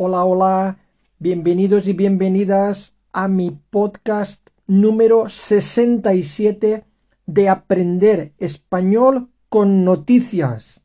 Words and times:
Hola, 0.00 0.24
hola, 0.24 0.78
bienvenidos 1.18 1.88
y 1.88 1.92
bienvenidas 1.92 2.94
a 3.12 3.26
mi 3.26 3.50
podcast 3.50 4.50
número 4.68 5.28
67 5.28 6.84
de 7.26 7.48
Aprender 7.48 8.32
Español 8.38 9.28
con 9.48 9.82
Noticias. 9.82 10.84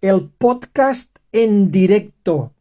El 0.00 0.30
podcast 0.30 1.18
en 1.32 1.72
directo 1.72 2.52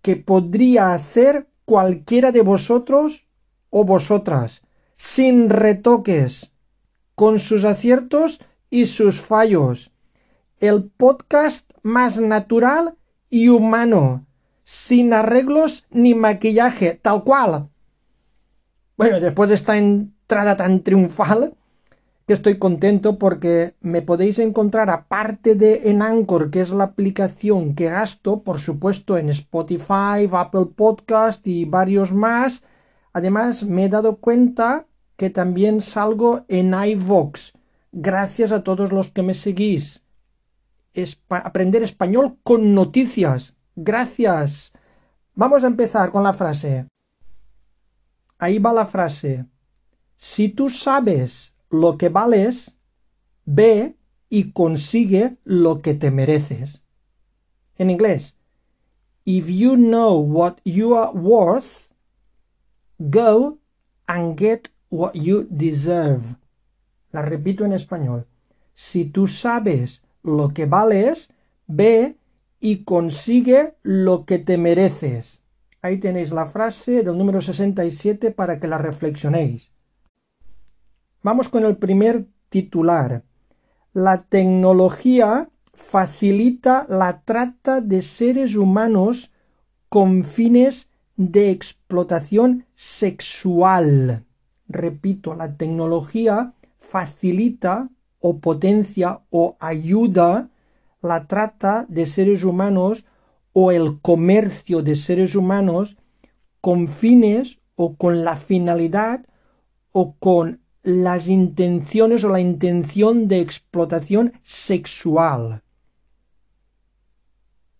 que 0.00 0.16
podría 0.16 0.94
hacer 0.94 1.46
cualquiera 1.64 2.32
de 2.32 2.42
vosotros 2.42 3.28
o 3.70 3.84
vosotras, 3.84 4.62
sin 4.96 5.48
retoques, 5.48 6.50
con 7.14 7.38
sus 7.38 7.62
aciertos 7.62 8.40
y 8.68 8.86
sus 8.86 9.20
fallos. 9.20 9.92
El 10.58 10.90
podcast 10.90 11.70
más 11.84 12.18
natural 12.18 12.96
y 13.30 13.46
humano 13.46 14.26
sin 14.72 15.12
arreglos 15.12 15.84
ni 15.90 16.14
maquillaje, 16.14 16.98
tal 17.02 17.24
cual. 17.24 17.68
Bueno, 18.96 19.20
después 19.20 19.50
de 19.50 19.56
esta 19.56 19.76
entrada 19.76 20.56
tan 20.56 20.80
triunfal, 20.80 21.52
que 22.26 22.32
estoy 22.32 22.56
contento 22.56 23.18
porque 23.18 23.74
me 23.82 24.00
podéis 24.00 24.38
encontrar 24.38 24.88
aparte 24.88 25.56
de 25.56 25.90
en 25.90 26.00
Anchor, 26.00 26.50
que 26.50 26.62
es 26.62 26.70
la 26.70 26.84
aplicación 26.84 27.74
que 27.74 27.90
gasto, 27.90 28.42
por 28.42 28.60
supuesto 28.60 29.18
en 29.18 29.28
Spotify, 29.28 30.26
Apple 30.32 30.68
Podcast 30.74 31.46
y 31.46 31.66
varios 31.66 32.10
más. 32.10 32.62
Además, 33.12 33.64
me 33.64 33.84
he 33.84 33.88
dado 33.90 34.16
cuenta 34.16 34.86
que 35.16 35.28
también 35.28 35.82
salgo 35.82 36.46
en 36.48 36.72
iVox. 36.72 37.52
Gracias 37.92 38.52
a 38.52 38.64
todos 38.64 38.90
los 38.90 39.12
que 39.12 39.22
me 39.22 39.34
seguís. 39.34 40.02
aprender 41.28 41.82
español 41.82 42.38
con 42.42 42.72
noticias. 42.72 43.54
Gracias. 43.76 44.72
Vamos 45.34 45.64
a 45.64 45.66
empezar 45.66 46.10
con 46.10 46.22
la 46.22 46.32
frase. 46.32 46.86
Ahí 48.38 48.58
va 48.58 48.72
la 48.72 48.86
frase. 48.86 49.46
Si 50.16 50.48
tú 50.48 50.68
sabes 50.68 51.54
lo 51.70 51.96
que 51.96 52.08
vales, 52.08 52.76
ve 53.44 53.96
y 54.28 54.52
consigue 54.52 55.36
lo 55.44 55.80
que 55.80 55.94
te 55.94 56.10
mereces. 56.10 56.82
En 57.78 57.90
inglés. 57.90 58.36
If 59.24 59.48
you 59.48 59.76
know 59.76 60.18
what 60.18 60.56
you 60.64 60.96
are 60.96 61.12
worth, 61.12 61.88
go 62.98 63.58
and 64.06 64.38
get 64.38 64.68
what 64.90 65.14
you 65.14 65.46
deserve. 65.48 66.36
La 67.12 67.22
repito 67.22 67.64
en 67.64 67.72
español. 67.72 68.26
Si 68.74 69.04
tú 69.04 69.28
sabes 69.28 70.02
lo 70.22 70.48
que 70.52 70.66
vales, 70.66 71.30
ve 71.66 72.16
y 72.64 72.84
consigue 72.84 73.74
lo 73.82 74.24
que 74.24 74.38
te 74.38 74.56
mereces. 74.56 75.40
Ahí 75.82 75.98
tenéis 75.98 76.30
la 76.30 76.46
frase 76.46 77.02
del 77.02 77.18
número 77.18 77.42
67 77.42 78.30
para 78.30 78.60
que 78.60 78.68
la 78.68 78.78
reflexionéis. 78.78 79.72
Vamos 81.24 81.48
con 81.48 81.64
el 81.64 81.76
primer 81.76 82.28
titular. 82.50 83.24
La 83.92 84.22
tecnología 84.22 85.50
facilita 85.74 86.86
la 86.88 87.22
trata 87.22 87.80
de 87.80 88.00
seres 88.00 88.54
humanos 88.54 89.32
con 89.88 90.22
fines 90.22 90.88
de 91.16 91.50
explotación 91.50 92.66
sexual. 92.76 94.24
Repito, 94.68 95.34
la 95.34 95.56
tecnología 95.56 96.54
facilita 96.78 97.90
o 98.20 98.38
potencia 98.38 99.22
o 99.30 99.56
ayuda 99.58 100.51
la 101.02 101.26
trata 101.26 101.86
de 101.88 102.06
seres 102.06 102.44
humanos 102.44 103.04
o 103.52 103.72
el 103.72 104.00
comercio 104.00 104.82
de 104.82 104.96
seres 104.96 105.34
humanos 105.34 105.96
con 106.60 106.88
fines 106.88 107.58
o 107.74 107.96
con 107.96 108.24
la 108.24 108.36
finalidad 108.36 109.26
o 109.90 110.14
con 110.18 110.60
las 110.82 111.28
intenciones 111.28 112.24
o 112.24 112.28
la 112.28 112.40
intención 112.40 113.28
de 113.28 113.40
explotación 113.40 114.32
sexual 114.42 115.62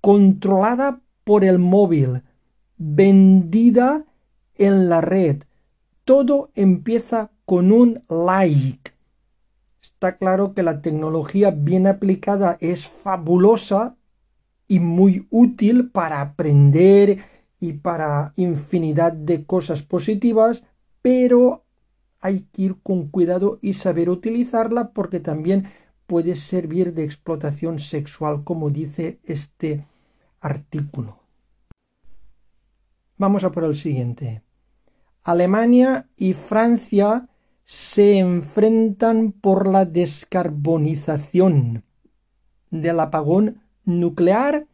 controlada 0.03 1.01
por 1.23 1.45
el 1.45 1.59
móvil, 1.61 2.23
vendida 2.77 4.05
en 4.57 4.89
la 4.91 5.01
red. 5.01 5.45
Todo 6.05 6.51
empieza 6.55 7.31
con 7.47 7.71
un 7.73 8.03
like 8.09 8.92
está 9.83 10.17
claro 10.17 10.55
que 10.55 10.63
la 10.63 10.81
tecnología 10.81 11.51
bien 11.51 11.87
aplicada 11.87 12.57
es 12.61 12.87
fabulosa 12.89 13.97
y 14.69 14.79
muy 14.79 15.27
útil 15.31 15.91
para 15.91 16.21
aprender 16.21 17.19
y 17.59 17.75
para 17.75 18.33
infinidad 18.37 19.13
de 19.13 19.45
cosas 19.45 19.83
positivas, 19.83 20.65
pero 21.03 21.65
hay 22.21 22.47
que 22.53 22.63
ir 22.63 22.77
con 22.83 23.09
cuidado 23.09 23.59
y 23.61 23.75
saber 23.75 24.09
utilizarla 24.09 24.93
porque 24.93 25.19
también 25.19 25.67
puede 26.07 26.37
servir 26.37 26.95
de 26.95 27.05
explotación 27.05 27.81
sexual, 27.81 28.45
como 28.45 28.71
dice 28.71 29.19
este 29.25 29.87
artículo. 30.41 31.19
Vamos 33.17 33.43
a 33.45 33.51
por 33.51 33.65
el 33.65 33.75
siguiente. 33.75 34.43
Alemania 35.25 36.09
y 36.17 36.35
Francia 36.35 37.29
se 37.73 38.19
enfrentan 38.19 39.33
por 39.33 39.67
la 39.67 39.87
descarbonización 39.87 41.85
del 42.71 43.01
apagón 43.01 43.63
nuclear 43.87 44.67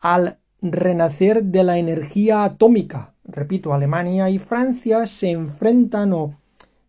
al 0.00 0.40
renacer 0.60 1.44
de 1.44 1.62
la 1.62 1.78
energía 1.78 2.42
atómica. 2.42 3.14
Repito, 3.22 3.72
Alemania 3.72 4.30
y 4.30 4.40
Francia 4.40 5.06
se 5.06 5.30
enfrentan 5.30 6.12
o 6.12 6.40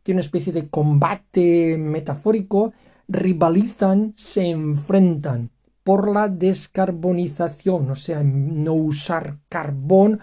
tienen 0.01 0.17
una 0.17 0.25
especie 0.25 0.51
de 0.51 0.67
combate 0.67 1.77
metafórico, 1.77 2.73
rivalizan, 3.07 4.15
se 4.17 4.49
enfrentan 4.49 5.51
por 5.83 6.11
la 6.11 6.27
descarbonización, 6.27 7.91
o 7.91 7.95
sea, 7.95 8.23
no 8.23 8.73
usar 8.73 9.37
carbón 9.47 10.21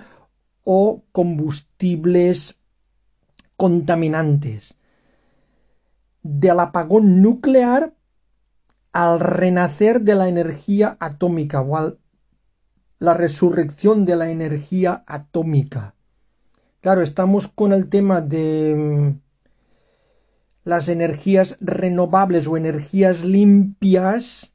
o 0.65 1.05
combustibles 1.13 2.57
contaminantes 3.57 4.78
del 6.31 6.61
apagón 6.61 7.23
nuclear 7.23 7.95
al 8.93 9.19
renacer 9.19 10.03
de 10.03 10.15
la 10.15 10.29
energía 10.29 10.99
atómica 11.01 11.63
o 11.63 11.97
la 12.99 13.15
resurrección 13.15 14.05
de 14.05 14.17
la 14.17 14.31
energía 14.31 15.05
atómica. 15.07 15.95
Claro, 16.83 17.01
estamos 17.01 17.49
con 17.49 17.73
el 17.73 17.89
tema 17.89 18.21
de 18.21 18.75
mm, 18.77 19.21
las 20.65 20.89
energías 20.89 21.57
renovables 21.61 22.47
o 22.47 22.59
energías 22.59 23.25
limpias, 23.25 24.53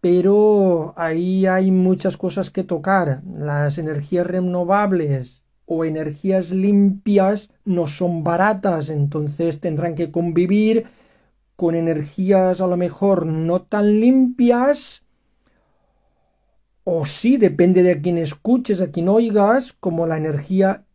pero 0.00 0.94
ahí 0.96 1.44
hay 1.44 1.70
muchas 1.70 2.16
cosas 2.16 2.48
que 2.50 2.64
tocar. 2.64 3.22
Las 3.30 3.76
energías 3.76 4.26
renovables 4.26 5.44
o 5.66 5.84
energías 5.84 6.50
limpias 6.50 7.50
no 7.66 7.86
son 7.86 8.24
baratas, 8.24 8.88
entonces 8.88 9.60
tendrán 9.60 9.94
que 9.94 10.10
convivir 10.10 10.86
con 11.60 11.74
energías 11.74 12.62
a 12.62 12.66
lo 12.66 12.78
mejor 12.78 13.26
no 13.26 13.60
tan 13.60 14.00
limpias, 14.00 15.02
o 16.84 17.04
sí, 17.04 17.36
depende 17.36 17.82
de 17.82 17.92
a 17.92 18.00
quién 18.00 18.16
escuches, 18.16 18.80
a 18.80 18.90
quién 18.90 19.10
oigas, 19.10 19.74
como 19.74 20.06
la 20.06 20.16
energía 20.16 20.86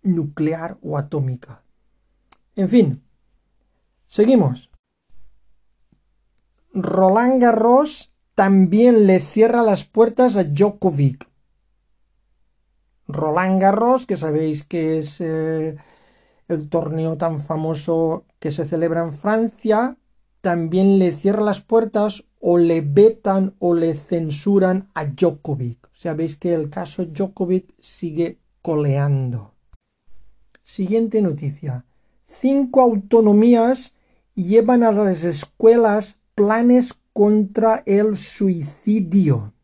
nuclear 0.00 0.78
o 0.80 0.96
atómica. 0.96 1.62
En 2.56 2.70
fin, 2.70 3.02
seguimos. 4.06 4.70
Roland 6.72 7.42
Garros 7.42 8.10
también 8.34 9.06
le 9.06 9.20
cierra 9.20 9.60
las 9.62 9.84
puertas 9.84 10.36
a 10.36 10.44
Djokovic. 10.44 11.28
Roland 13.08 13.60
Garros, 13.60 14.06
que 14.06 14.16
sabéis 14.16 14.64
que 14.64 15.00
es 15.00 15.20
eh, 15.20 15.76
el 16.48 16.70
torneo 16.70 17.18
tan 17.18 17.40
famoso 17.40 18.24
que 18.38 18.50
se 18.50 18.64
celebra 18.64 19.02
en 19.02 19.12
Francia, 19.12 19.97
también 20.40 20.98
le 20.98 21.12
cierra 21.12 21.42
las 21.42 21.60
puertas 21.60 22.24
o 22.40 22.58
le 22.58 22.80
vetan 22.80 23.54
o 23.58 23.74
le 23.74 23.94
censuran 23.94 24.88
a 24.94 25.04
Djokovic. 25.06 25.88
Veis 26.16 26.36
que 26.36 26.54
el 26.54 26.70
caso 26.70 27.04
Djokovic 27.04 27.74
sigue 27.80 28.38
coleando. 28.62 29.54
Siguiente 30.62 31.22
noticia. 31.22 31.84
Cinco 32.24 32.82
autonomías 32.82 33.94
llevan 34.34 34.82
a 34.84 34.92
las 34.92 35.24
escuelas 35.24 36.16
planes 36.34 36.94
contra 37.12 37.82
el 37.86 38.16
suicidio. 38.16 39.54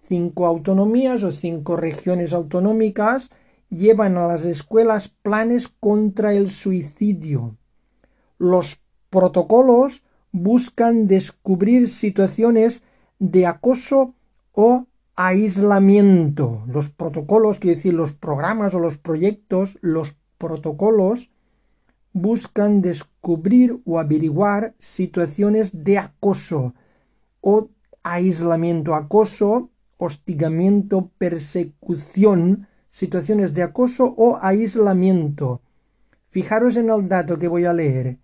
Cinco 0.00 0.46
autonomías 0.46 1.22
o 1.22 1.30
cinco 1.30 1.76
regiones 1.76 2.32
autonómicas 2.32 3.30
llevan 3.68 4.16
a 4.16 4.26
las 4.26 4.44
escuelas 4.44 5.08
planes 5.08 5.68
contra 5.68 6.34
el 6.34 6.50
suicidio. 6.50 7.56
Los 8.38 8.81
protocolos 9.12 10.02
buscan 10.32 11.06
descubrir 11.06 11.90
situaciones 11.90 12.82
de 13.18 13.46
acoso 13.46 14.14
o 14.52 14.86
aislamiento. 15.14 16.64
Los 16.66 16.88
protocolos, 16.88 17.58
quiere 17.58 17.76
decir 17.76 17.92
los 17.92 18.12
programas 18.12 18.72
o 18.72 18.80
los 18.80 18.96
proyectos, 18.96 19.78
los 19.82 20.16
protocolos 20.38 21.30
buscan 22.14 22.80
descubrir 22.80 23.80
o 23.84 24.00
averiguar 24.00 24.74
situaciones 24.78 25.84
de 25.84 25.98
acoso 25.98 26.74
o 27.42 27.68
aislamiento, 28.02 28.94
acoso, 28.94 29.68
hostigamiento, 29.98 31.10
persecución, 31.18 32.66
situaciones 32.88 33.52
de 33.52 33.62
acoso 33.62 34.14
o 34.16 34.38
aislamiento. 34.40 35.60
Fijaros 36.30 36.76
en 36.76 36.88
el 36.88 37.08
dato 37.08 37.38
que 37.38 37.48
voy 37.48 37.66
a 37.66 37.74
leer. 37.74 38.21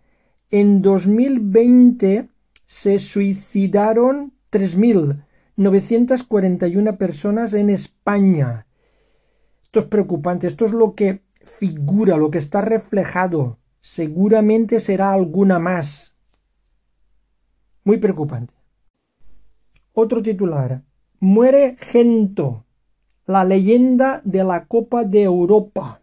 En 0.51 0.81
2020 0.81 2.31
se 2.65 2.99
suicidaron 2.99 4.33
3.941 4.51 6.97
personas 6.97 7.53
en 7.53 7.69
España. 7.69 8.67
Esto 9.63 9.81
es 9.81 9.87
preocupante, 9.87 10.47
esto 10.47 10.65
es 10.65 10.73
lo 10.73 10.95
que 10.95 11.21
figura, 11.59 12.17
lo 12.17 12.31
que 12.31 12.39
está 12.39 12.63
reflejado. 12.63 13.59
Seguramente 13.83 14.81
será 14.81 15.13
alguna 15.13 15.59
más. 15.59 16.15
Muy 17.85 17.99
preocupante. 17.99 18.55
Otro 19.93 20.23
titular. 20.23 20.83
Muere 21.21 21.77
Gento, 21.79 22.65
la 23.27 23.45
leyenda 23.45 24.23
de 24.25 24.45
la 24.45 24.65
Copa 24.65 25.05
de 25.05 25.25
Europa. 25.25 26.01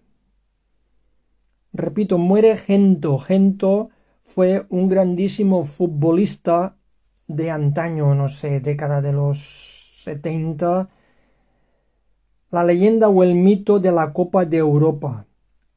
Repito, 1.74 2.20
muere 2.20 2.58
Gento. 2.58 3.18
Gento 3.18 3.90
fue 4.26 4.66
un 4.70 4.90
grandísimo 4.90 5.66
futbolista 5.66 6.76
de 7.28 7.52
antaño, 7.52 8.14
no 8.16 8.28
sé, 8.28 8.60
década 8.60 9.02
de 9.02 9.14
los 9.14 10.02
70. 10.04 10.90
La 12.52 12.64
leyenda 12.64 13.08
o 13.08 13.24
el 13.24 13.36
mito 13.36 13.80
de 13.80 13.92
la 13.92 14.12
Copa 14.14 14.46
de 14.46 14.58
Europa. 14.58 15.26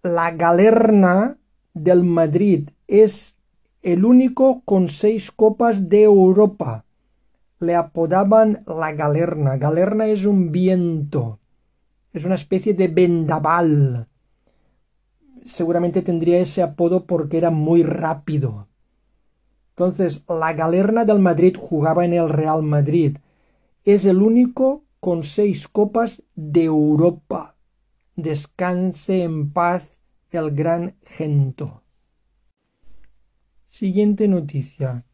La 0.03 0.33
galerna 0.33 1.39
del 1.75 2.05
Madrid 2.05 2.71
es 2.87 3.37
el 3.83 4.05
único 4.05 4.63
con 4.65 4.89
seis 4.89 5.31
copas 5.31 5.89
de 5.89 6.03
Europa. 6.03 6.85
Le 7.61 7.75
apodaban 7.75 8.65
la 8.67 8.93
galerna. 8.93 9.57
Galerna 9.57 10.07
es 10.07 10.25
un 10.25 10.53
viento. 10.53 11.39
Es 12.13 12.25
una 12.25 12.35
especie 12.35 12.75
de 12.75 12.89
vendaval 12.89 14.08
seguramente 15.49 16.03
tendría 16.03 16.39
ese 16.39 16.63
apodo 16.63 17.07
porque 17.07 17.39
era 17.39 17.51
muy 17.51 17.83
rápido. 17.83 18.69
Entonces, 19.71 20.25
la 20.29 20.53
galerna 20.53 21.05
del 21.05 21.21
Madrid 21.21 21.57
jugaba 21.59 22.05
en 22.05 22.13
el 22.13 22.29
Real 22.29 22.63
Madrid. 22.63 23.19
Es 23.85 24.05
el 24.05 24.23
único 24.23 24.85
con 25.01 25.23
seis 25.23 25.69
copas 25.69 26.23
de 26.35 26.65
Europa. 26.65 27.57
Descanse 28.17 29.23
en 29.23 29.53
paz 29.53 29.91
el 30.31 30.51
gran 30.51 30.97
Gento. 31.05 31.83
Siguiente 33.67 34.29
noticia. 34.29 35.05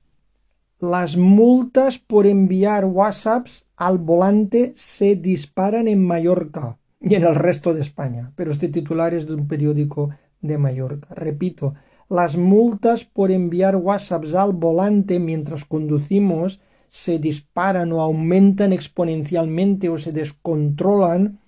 Las 0.81 1.17
multas 1.17 1.99
por 1.99 2.27
enviar 2.27 2.85
WhatsApps 2.85 3.67
al 3.77 3.99
volante 3.99 4.73
se 4.77 5.17
disparan 5.17 5.89
en 5.89 6.03
Mallorca 6.05 6.79
y 7.01 7.15
en 7.15 7.25
el 7.25 7.35
resto 7.35 7.75
de 7.75 7.83
España. 7.83 8.33
Pero 8.35 8.51
este 8.51 8.69
titular 8.69 9.13
es 9.15 9.27
de 9.27 9.35
un 9.35 9.47
periódico 9.47 10.11
de 10.45 10.59
Mallorca. 10.59 11.15
Repito, 11.15 11.75
las 12.09 12.37
multas 12.37 13.05
por 13.05 13.31
enviar 13.31 13.77
WhatsApps 13.77 14.35
al 14.35 14.53
volante 14.53 15.19
mientras 15.19 15.65
conducimos 15.65 16.61
se 16.91 17.19
disparan 17.19 17.93
o 17.93 18.01
aumentan 18.01 18.73
exponencialmente 18.73 19.89
o 19.89 19.99
se 19.99 20.13
descontrolan, 20.13 21.41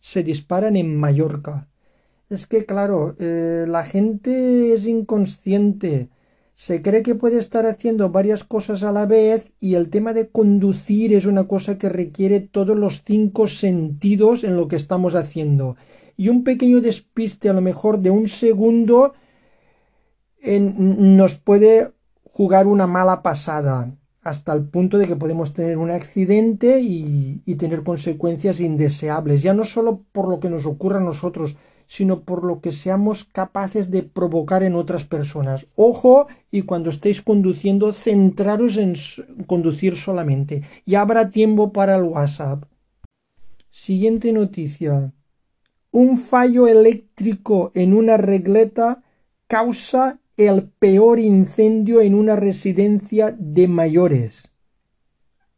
se 0.00 0.22
disparan 0.22 0.76
en 0.76 0.96
Mallorca. 0.96 1.68
Es 2.30 2.46
que, 2.46 2.64
claro, 2.64 3.14
eh, 3.18 3.66
la 3.68 3.84
gente 3.84 4.72
es 4.72 4.86
inconsciente, 4.86 6.08
se 6.54 6.80
cree 6.80 7.02
que 7.02 7.14
puede 7.14 7.38
estar 7.38 7.66
haciendo 7.66 8.10
varias 8.10 8.42
cosas 8.42 8.82
a 8.84 8.92
la 8.92 9.04
vez 9.04 9.52
y 9.60 9.74
el 9.74 9.90
tema 9.90 10.14
de 10.14 10.28
conducir 10.28 11.12
es 11.12 11.26
una 11.26 11.46
cosa 11.46 11.76
que 11.76 11.90
requiere 11.90 12.40
todos 12.40 12.76
los 12.76 13.02
cinco 13.04 13.46
sentidos 13.48 14.44
en 14.44 14.56
lo 14.56 14.66
que 14.66 14.76
estamos 14.76 15.14
haciendo 15.14 15.76
y 16.16 16.28
un 16.28 16.44
pequeño 16.44 16.80
despiste 16.80 17.48
a 17.48 17.52
lo 17.52 17.60
mejor 17.60 17.98
de 17.98 18.10
un 18.10 18.28
segundo 18.28 19.14
nos 20.42 21.34
puede 21.34 21.92
jugar 22.24 22.66
una 22.66 22.86
mala 22.86 23.22
pasada 23.22 23.92
hasta 24.22 24.52
el 24.52 24.64
punto 24.68 24.98
de 24.98 25.06
que 25.06 25.16
podemos 25.16 25.52
tener 25.52 25.78
un 25.78 25.90
accidente 25.90 26.80
y, 26.80 27.42
y, 27.44 27.54
tener 27.54 27.84
consecuencias 27.84 28.58
indeseables, 28.58 29.42
ya 29.42 29.54
no 29.54 29.64
solo 29.64 30.02
por 30.10 30.28
lo 30.28 30.40
que 30.40 30.50
nos 30.50 30.66
ocurra 30.66 30.98
a 30.98 31.00
nosotros, 31.00 31.56
sino 31.86 32.22
por 32.22 32.44
lo 32.44 32.60
que 32.60 32.72
seamos 32.72 33.24
capaces 33.24 33.90
de 33.92 34.02
provocar 34.02 34.64
en 34.64 34.74
otras 34.74 35.04
personas. 35.04 35.66
Ojo, 35.76 36.26
y 36.50 36.62
cuando 36.62 36.90
estéis 36.90 37.22
conduciendo, 37.22 37.92
centraros 37.92 38.76
en 38.76 38.94
conducir 39.46 39.96
solamente. 39.96 40.62
Ya 40.84 41.02
habrá 41.02 41.30
tiempo 41.30 41.72
para 41.72 41.94
el 41.96 42.02
WhatsApp. 42.02 42.64
Siguiente 43.70 44.32
noticia. 44.32 45.12
Un 45.90 46.18
fallo 46.18 46.66
eléctrico 46.66 47.72
en 47.74 47.94
una 47.94 48.16
regleta 48.16 49.02
causa 49.46 50.18
el 50.36 50.68
peor 50.68 51.18
incendio 51.18 52.00
en 52.00 52.14
una 52.14 52.36
residencia 52.36 53.34
de 53.38 53.68
mayores. 53.68 54.52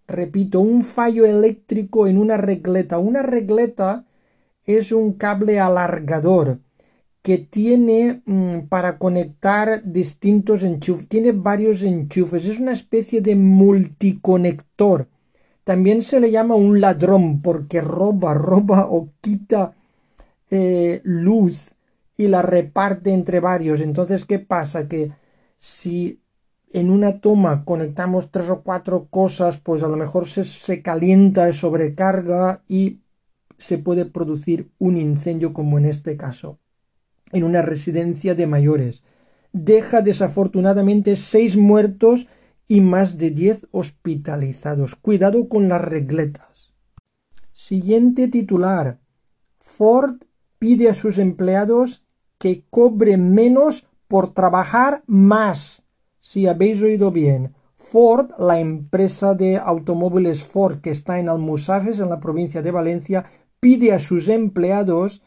Repito, 0.07 0.61
un 0.61 0.85
fallo 0.85 1.27
eléctrico 1.27 2.07
en 2.07 2.19
una 2.19 2.37
regleta. 2.37 2.99
Una 2.99 3.23
regleta 3.23 4.07
es 4.65 4.93
un 4.93 5.15
cable 5.15 5.59
alargador 5.59 6.61
que 7.23 7.39
tiene 7.39 8.23
mm, 8.25 8.69
para 8.69 8.99
conectar 8.99 9.83
distintos 9.85 10.63
enchufes, 10.63 11.09
tiene 11.09 11.33
varios 11.33 11.83
enchufes, 11.83 12.47
es 12.47 12.59
una 12.59 12.73
especie 12.73 13.21
de 13.21 13.37
multiconector. 13.37 15.09
También 15.65 16.01
se 16.01 16.21
le 16.21 16.31
llama 16.31 16.55
un 16.55 16.81
ladrón 16.81 17.43
porque 17.43 17.81
roba, 17.81 18.33
roba 18.51 18.87
o 18.87 19.11
quita 19.21 19.75
eh, 20.51 21.01
luz 21.05 21.75
y 22.17 22.29
la 22.29 22.43
reparte 22.43 23.13
entre 23.13 23.41
varios. 23.41 23.81
Entonces, 23.81 24.25
¿qué 24.25 24.39
pasa? 24.39 24.89
Que 24.89 25.13
si 25.59 26.21
en 26.71 26.91
una 26.91 27.21
toma 27.21 27.65
conectamos 27.65 28.31
tres 28.31 28.51
o 28.51 28.63
cuatro 28.63 29.07
cosas, 29.09 29.59
pues 29.59 29.83
a 29.83 29.89
lo 29.89 29.97
mejor 29.97 30.29
se, 30.29 30.45
se 30.45 30.83
calienta, 30.83 31.53
sobrecarga 31.53 32.63
y 32.69 33.01
se 33.57 33.79
puede 33.79 34.05
producir 34.05 34.71
un 34.79 34.97
incendio 34.97 35.53
como 35.53 35.79
en 35.79 35.85
este 35.85 36.17
caso, 36.17 36.59
en 37.33 37.45
una 37.45 37.63
residencia 37.63 38.35
de 38.35 38.47
mayores. 38.47 39.03
Deja 39.53 40.03
desafortunadamente 40.03 41.17
seis 41.17 41.57
muertos 41.57 42.29
y 42.69 42.83
más 42.83 43.17
de 43.19 43.31
diez 43.31 43.67
hospitalizados. 43.71 44.95
Cuidado 44.95 45.49
con 45.49 45.69
las 45.69 45.81
regletas. 45.81 46.75
Siguiente 47.53 48.29
titular. 48.29 49.01
Ford 49.59 50.23
pide 50.59 50.89
a 50.89 50.95
sus 50.95 51.19
empleados 51.19 52.05
que 52.39 52.65
cobren 52.71 53.35
menos 53.35 53.87
por 54.07 54.33
trabajar 54.33 55.03
más. 55.07 55.83
Si 56.21 56.47
habéis 56.47 56.83
oído 56.83 57.11
bien, 57.11 57.55
Ford, 57.77 58.31
la 58.39 58.61
empresa 58.61 59.35
de 59.35 59.57
automóviles 59.57 60.45
Ford 60.45 60.81
que 60.81 60.91
está 60.91 61.19
en 61.19 61.29
Almusafes, 61.29 62.01
en 62.01 62.11
la 62.11 62.21
provincia 62.21 62.61
de 62.63 62.71
Valencia, 62.71 63.25
pide 63.61 63.93
a 63.93 63.99
sus 63.99 64.29
empleados 64.29 65.23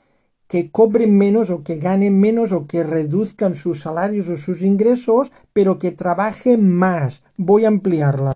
que 0.47 0.69
cobren 0.69 1.17
menos 1.17 1.49
o 1.49 1.63
que 1.63 1.77
ganen 1.77 2.19
menos 2.19 2.51
o 2.51 2.67
que 2.67 2.83
reduzcan 2.83 3.55
sus 3.55 3.81
salarios 3.81 4.27
o 4.27 4.37
sus 4.37 4.61
ingresos, 4.61 5.31
pero 5.53 5.79
que 5.79 5.91
trabajen 5.91 6.69
más. 6.69 7.23
Voy 7.37 7.65
a 7.65 7.69
ampliarla. 7.69 8.33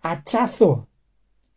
Hachazo. 0.00 0.88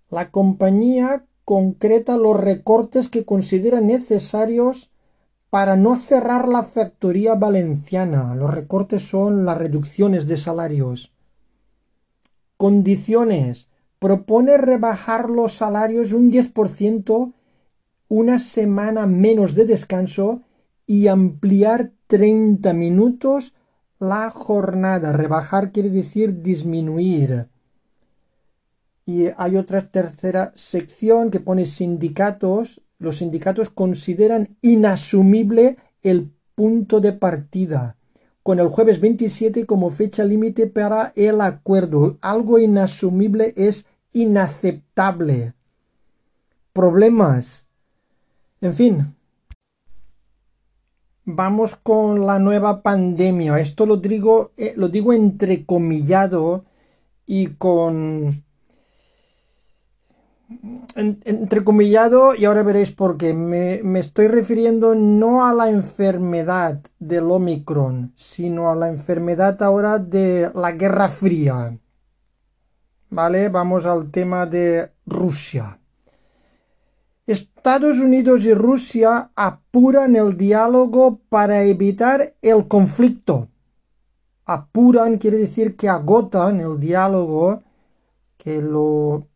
La 0.09 0.31
compañía 0.31 1.25
concreta 1.45 2.17
los 2.17 2.39
recortes 2.39 3.09
que 3.09 3.25
considera 3.25 3.81
necesarios 3.81 4.91
para 5.49 5.75
no 5.75 5.95
cerrar 5.95 6.47
la 6.47 6.63
factoría 6.63 7.35
valenciana. 7.35 8.33
Los 8.35 8.51
recortes 8.51 9.03
son 9.03 9.45
las 9.45 9.57
reducciones 9.57 10.27
de 10.27 10.37
salarios. 10.37 11.13
Condiciones. 12.57 13.67
Propone 13.99 14.57
rebajar 14.57 15.29
los 15.29 15.53
salarios 15.53 16.11
un 16.11 16.31
10%, 16.31 17.33
una 18.09 18.39
semana 18.39 19.05
menos 19.05 19.55
de 19.55 19.65
descanso 19.65 20.41
y 20.85 21.07
ampliar 21.07 21.91
30 22.07 22.73
minutos 22.73 23.53
la 23.99 24.29
jornada. 24.29 25.13
Rebajar 25.13 25.71
quiere 25.71 25.89
decir 25.89 26.41
disminuir. 26.41 27.47
Y 29.05 29.27
hay 29.37 29.57
otra 29.57 29.81
tercera 29.81 30.53
sección 30.55 31.29
que 31.29 31.39
pone 31.39 31.65
sindicatos. 31.65 32.81
Los 32.99 33.17
sindicatos 33.17 33.69
consideran 33.69 34.57
inasumible 34.61 35.77
el 36.01 36.31
punto 36.55 37.01
de 37.01 37.13
partida, 37.13 37.97
con 38.43 38.59
el 38.59 38.67
jueves 38.67 39.01
27 39.01 39.65
como 39.65 39.89
fecha 39.89 40.23
límite 40.23 40.67
para 40.67 41.11
el 41.15 41.41
acuerdo. 41.41 42.17
Algo 42.21 42.59
inasumible 42.59 43.53
es 43.57 43.85
inaceptable. 44.13 45.53
Problemas. 46.71 47.65
En 48.61 48.73
fin. 48.73 49.15
Vamos 51.25 51.75
con 51.75 52.25
la 52.25 52.39
nueva 52.39 52.81
pandemia. 52.81 53.59
Esto 53.59 53.85
lo 53.85 53.97
digo, 53.97 54.51
eh, 54.57 54.73
lo 54.75 54.89
digo 54.89 55.13
entrecomillado 55.13 56.65
y 57.25 57.47
con 57.47 58.43
entrecomillado 60.95 62.35
y 62.35 62.45
ahora 62.45 62.63
veréis 62.63 62.91
por 62.91 63.17
qué. 63.17 63.33
Me, 63.33 63.81
me, 63.83 63.99
estoy 63.99 64.27
refiriendo 64.27 64.95
no 64.95 65.45
a 65.45 65.53
la 65.53 65.69
enfermedad 65.69 66.81
del 66.99 67.31
Omicron, 67.31 68.13
sino 68.15 68.69
a 68.69 68.75
la 68.75 68.89
enfermedad 68.89 69.61
ahora 69.63 69.99
de 69.99 70.51
la 70.53 70.71
Guerra 70.71 71.09
Fría. 71.09 71.77
¿Vale? 73.09 73.49
Vamos 73.49 73.85
al 73.85 74.09
tema 74.09 74.45
de 74.45 74.91
Rusia. 75.05 75.79
Estados 77.25 77.99
Unidos 77.99 78.43
y 78.43 78.53
Rusia 78.53 79.31
apuran 79.35 80.15
el 80.15 80.35
diálogo 80.35 81.19
para 81.29 81.63
evitar 81.63 82.33
el 82.41 82.67
conflicto. 82.67 83.47
Apuran 84.45 85.17
quiere 85.17 85.37
decir 85.37 85.77
que 85.77 85.87
agotan 85.87 86.59
el 86.59 86.79
diálogo, 86.81 87.63
que 88.37 88.61
lo 88.61 89.27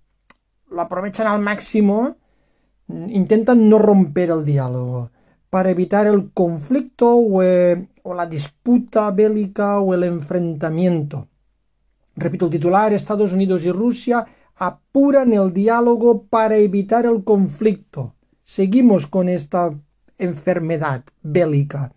lo 0.69 0.81
aprovechan 0.81 1.27
al 1.27 1.39
máximo, 1.39 2.17
intentan 2.87 3.69
no 3.69 3.79
romper 3.79 4.31
el 4.31 4.45
diálogo 4.45 5.11
para 5.49 5.69
evitar 5.69 6.07
el 6.07 6.31
conflicto 6.31 7.41
eh, 7.41 7.87
o, 8.03 8.13
la 8.13 8.25
disputa 8.25 9.09
bélica 9.11 9.79
o 9.79 9.93
el 9.93 10.03
enfrentamiento. 10.03 11.27
Repito 12.15 12.45
el 12.45 12.51
titular, 12.51 12.93
Estados 12.93 13.31
Unidos 13.31 13.63
y 13.63 13.71
Rusia 13.71 14.25
apuran 14.55 15.33
el 15.33 15.53
diálogo 15.53 16.23
para 16.23 16.57
evitar 16.57 17.05
el 17.05 17.23
conflicto. 17.23 18.15
Seguimos 18.43 19.07
con 19.07 19.29
esta 19.29 19.73
enfermedad 20.17 21.03
bélica. 21.21 21.93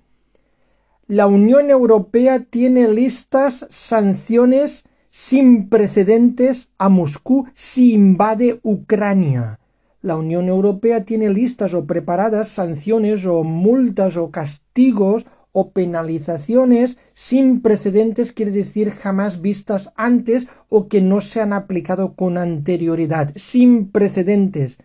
La 1.06 1.26
Unión 1.26 1.70
Europea 1.70 2.44
tiene 2.44 2.86
listas 2.88 3.66
sanciones 3.68 4.84
sin 5.10 5.68
precedentes 5.68 6.70
a 6.78 6.88
Moscú 6.88 7.46
si 7.54 7.92
invade 7.92 8.60
Ucrania. 8.62 9.58
La 10.00 10.16
Unión 10.16 10.48
Europea 10.48 11.04
tiene 11.04 11.28
listas 11.28 11.74
o 11.74 11.84
preparadas 11.84 12.48
sanciones 12.48 13.26
o 13.26 13.44
multas 13.44 14.16
o 14.16 14.30
castigos 14.30 15.26
o 15.52 15.72
penalizaciones 15.72 16.96
sin 17.12 17.60
precedentes 17.60 18.32
quiere 18.32 18.52
decir 18.52 18.90
jamás 18.90 19.42
vistas 19.42 19.92
antes 19.96 20.46
o 20.68 20.88
que 20.88 21.02
no 21.02 21.20
se 21.20 21.40
han 21.40 21.52
aplicado 21.52 22.14
con 22.14 22.38
anterioridad, 22.38 23.32
sin 23.34 23.90
precedentes 23.90 24.78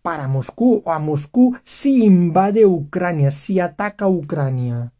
para 0.00 0.28
Moscú 0.28 0.82
o 0.84 0.92
a 0.92 1.00
Moscú 1.00 1.56
si 1.64 2.04
invade 2.04 2.64
Ucrania, 2.64 3.32
si 3.32 3.58
ataca 3.58 4.06
Ucrania. 4.06 4.92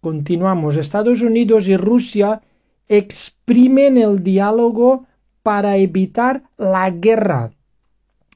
Continuamos. 0.00 0.76
Estados 0.76 1.22
Unidos 1.22 1.66
y 1.66 1.76
Rusia 1.76 2.40
exprimen 2.88 3.98
el 3.98 4.22
diálogo 4.22 5.06
para 5.42 5.76
evitar 5.76 6.44
la 6.56 6.90
guerra. 6.90 7.52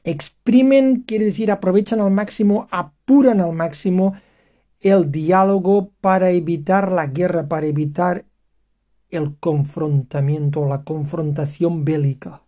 Exprimen 0.05 1.03
quiere 1.07 1.27
decir 1.27 1.51
aprovechan 1.51 2.01
al 2.01 2.11
máximo, 2.11 2.69
apuran 2.71 3.41
al 3.41 3.53
máximo 3.53 4.15
el 4.81 5.11
diálogo 5.11 5.91
para 6.01 6.31
evitar 6.31 6.93
la 6.93 7.07
guerra, 7.07 7.49
para 7.49 7.67
evitar 7.67 8.25
el 9.11 9.37
confrontamiento, 9.39 10.67
la 10.67 10.85
confrontación 10.85 11.85
bélica. 11.85 12.43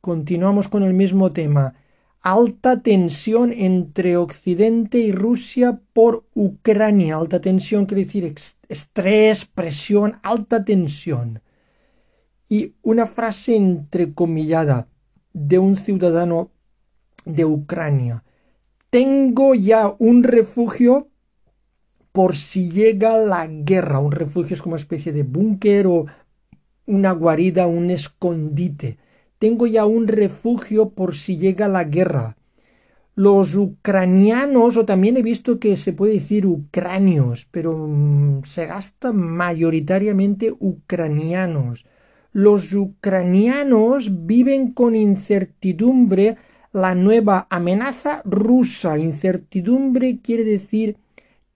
Continuamos 0.00 0.68
con 0.68 0.82
el 0.82 0.94
mismo 0.94 1.32
tema 1.32 1.74
alta 2.20 2.82
tensión 2.82 3.52
entre 3.52 4.16
Occidente 4.16 4.98
y 4.98 5.12
Rusia 5.12 5.80
por 5.92 6.24
Ucrania. 6.34 7.16
Alta 7.16 7.40
tensión 7.40 7.86
quiere 7.86 8.04
decir 8.04 8.34
estrés, 8.68 9.44
presión, 9.46 10.18
alta 10.22 10.64
tensión. 10.64 11.40
Y 12.48 12.74
una 12.82 13.06
frase 13.06 13.56
entrecomillada 13.56 14.88
de 15.32 15.58
un 15.58 15.76
ciudadano 15.76 16.50
de 17.24 17.44
Ucrania. 17.44 18.24
Tengo 18.90 19.54
ya 19.54 19.94
un 19.98 20.24
refugio 20.24 21.08
por 22.12 22.36
si 22.36 22.70
llega 22.70 23.16
la 23.18 23.46
guerra. 23.46 24.00
Un 24.00 24.12
refugio 24.12 24.54
es 24.54 24.62
como 24.62 24.74
una 24.74 24.80
especie 24.80 25.12
de 25.12 25.22
búnker 25.22 25.86
o 25.86 26.06
una 26.86 27.12
guarida, 27.12 27.68
un 27.68 27.90
escondite 27.90 28.98
tengo 29.40 29.66
ya 29.66 29.86
un 29.86 30.06
refugio 30.06 30.90
por 30.90 31.16
si 31.16 31.38
llega 31.38 31.66
la 31.66 31.84
guerra. 31.84 32.36
Los 33.14 33.54
ucranianos, 33.54 34.76
o 34.76 34.84
también 34.84 35.16
he 35.16 35.22
visto 35.22 35.58
que 35.58 35.78
se 35.78 35.94
puede 35.94 36.12
decir 36.14 36.44
ucranios, 36.46 37.48
pero 37.50 37.88
mm, 37.88 38.44
se 38.44 38.66
gasta 38.66 39.14
mayoritariamente 39.14 40.52
ucranianos. 40.58 41.86
Los 42.32 42.74
ucranianos 42.74 44.26
viven 44.26 44.72
con 44.72 44.94
incertidumbre 44.94 46.36
la 46.72 46.94
nueva 46.94 47.46
amenaza 47.48 48.20
rusa. 48.26 48.98
Incertidumbre 48.98 50.18
quiere 50.22 50.44
decir 50.44 50.98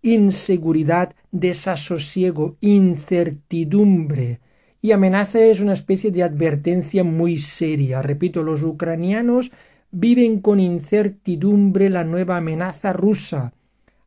inseguridad, 0.01 1.15
desasosiego, 1.31 2.57
incertidumbre 2.63 4.41
y 4.85 4.93
amenaza 4.93 5.41
es 5.41 5.61
una 5.61 5.73
especie 5.73 6.11
de 6.11 6.23
advertencia 6.23 7.05
muy 7.05 7.39
seria. 7.39 8.03
Repito, 8.03 8.43
los 8.43 8.63
ucranianos 8.63 9.51
viven 9.91 10.41
con 10.41 10.61
incertidumbre 10.61 11.89
la 11.89 12.05
nueva 12.05 12.37
amenaza 12.37 12.93
rusa. 12.93 13.55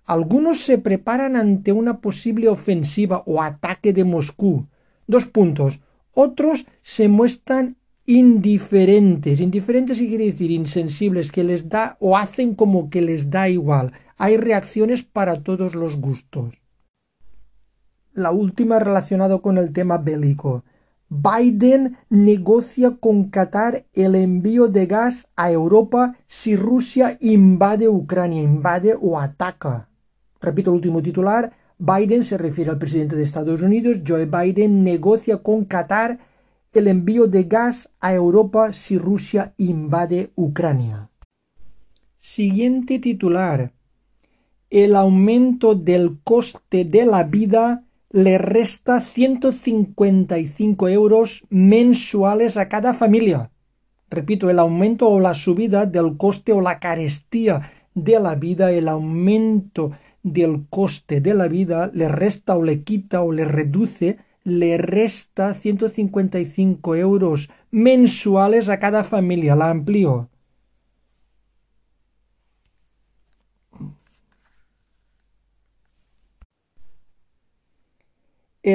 Algunos 0.05 0.59
se 0.59 0.77
preparan 0.77 1.35
ante 1.35 1.71
una 1.71 1.99
posible 1.99 2.47
ofensiva 2.47 3.23
o 3.25 3.41
ataque 3.41 3.91
de 3.91 4.03
Moscú. 4.03 4.67
Dos 5.07 5.25
puntos. 5.25 5.79
Otros 6.13 6.67
se 6.83 7.07
muestran 7.07 7.77
indiferentes. 8.05 9.39
Indiferentes 9.39 9.97
quiere 9.97 10.27
decir 10.27 10.51
insensibles, 10.51 11.31
que 11.31 11.43
les 11.43 11.69
da 11.69 11.97
o 11.99 12.15
hacen 12.15 12.53
como 12.53 12.91
que 12.91 13.01
les 13.01 13.31
da 13.31 13.49
igual. 13.49 13.93
Hay 14.15 14.37
reacciones 14.37 15.01
para 15.01 15.41
todos 15.41 15.73
los 15.73 15.95
gustos 15.95 16.59
la 18.17 18.31
última 18.31 18.79
relacionado 18.79 19.41
con 19.41 19.57
el 19.57 19.71
tema 19.71 19.99
bélico. 19.99 20.63
Biden 21.07 21.97
negocia 22.09 22.97
con 22.99 23.29
Qatar 23.29 23.85
el 23.93 24.15
envío 24.15 24.67
de 24.67 24.87
gas 24.87 25.27
a 25.35 25.51
Europa 25.51 26.17
si 26.25 26.55
Rusia 26.55 27.17
invade 27.21 27.87
Ucrania, 27.87 28.41
invade 28.41 28.97
o 28.99 29.19
ataca. 29.19 29.87
Repito 30.41 30.71
el 30.71 30.77
último 30.77 31.01
titular. 31.01 31.53
Biden 31.77 32.23
se 32.23 32.37
refiere 32.37 32.71
al 32.71 32.79
presidente 32.79 33.15
de 33.15 33.23
Estados 33.23 33.61
Unidos. 33.61 33.99
Joe 34.05 34.25
Biden 34.25 34.83
negocia 34.83 35.37
con 35.37 35.63
Qatar 35.65 36.19
el 36.73 36.87
envío 36.87 37.27
de 37.27 37.43
gas 37.43 37.89
a 37.99 38.13
Europa 38.13 38.73
si 38.73 38.97
Rusia 38.97 39.53
invade 39.57 40.31
Ucrania. 40.35 41.09
Siguiente 42.19 42.99
titular. 42.99 43.73
El 44.69 44.95
aumento 44.95 45.75
del 45.75 46.19
coste 46.23 46.83
de 46.83 47.05
la 47.05 47.23
vida 47.23 47.86
le 48.17 48.39
resta 48.39 48.99
155 48.99 50.89
euros 50.89 51.43
mensuales 51.51 52.57
a 52.57 52.67
cada 52.67 52.95
familia. 52.95 53.51
Repito, 54.09 54.49
el 54.49 54.57
aumento 54.57 55.07
o 55.07 55.19
la 55.19 55.35
subida 55.35 55.85
del 55.85 56.17
coste 56.17 56.51
o 56.51 56.59
la 56.59 56.79
carestía 56.79 57.73
de 57.93 58.19
la 58.19 58.33
vida, 58.33 58.71
el 58.71 58.87
aumento 58.87 59.91
del 60.23 60.65
coste 60.67 61.21
de 61.21 61.35
la 61.35 61.47
vida 61.47 61.91
le 61.93 62.09
resta 62.09 62.57
o 62.57 62.63
le 62.63 62.81
quita 62.81 63.21
o 63.21 63.31
le 63.31 63.45
reduce, 63.45 64.17
le 64.43 64.79
resta 64.79 65.53
155 65.53 66.95
euros 66.95 67.51
mensuales 67.69 68.67
a 68.67 68.79
cada 68.79 69.03
familia. 69.03 69.55
La 69.55 69.69
amplío. 69.69 70.27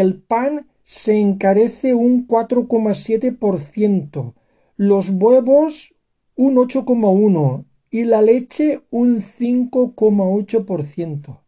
El 0.00 0.22
pan 0.22 0.68
se 0.84 1.20
encarece 1.20 1.92
un 1.92 2.26
4,7%, 2.26 4.32
los 4.78 5.10
huevos 5.10 5.94
un 6.34 6.54
8,1% 6.54 7.66
y 7.90 8.04
la 8.04 8.22
leche 8.22 8.80
un 8.90 9.20
5,8%. 9.20 11.40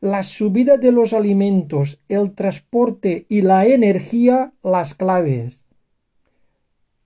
La 0.00 0.24
subida 0.24 0.78
de 0.78 0.90
los 0.90 1.12
alimentos, 1.12 2.00
el 2.08 2.32
transporte 2.32 3.26
y 3.28 3.42
la 3.42 3.66
energía 3.66 4.52
las 4.64 4.94
claves. 4.94 5.62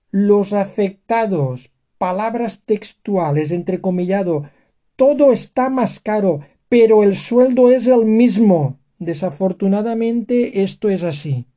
Los 0.09 0.51
afectados, 0.51 1.69
palabras 1.99 2.63
textuales, 2.65 3.51
entrecomillado, 3.51 4.49
todo 4.95 5.31
está 5.31 5.69
más 5.69 5.99
caro, 5.99 6.39
pero 6.69 7.03
el 7.03 7.15
sueldo 7.15 7.69
es 7.69 7.85
el 7.85 8.05
mismo. 8.05 8.79
Desafortunadamente 9.01 10.61
esto 10.61 10.87
es 10.87 11.01
así. 11.01 11.47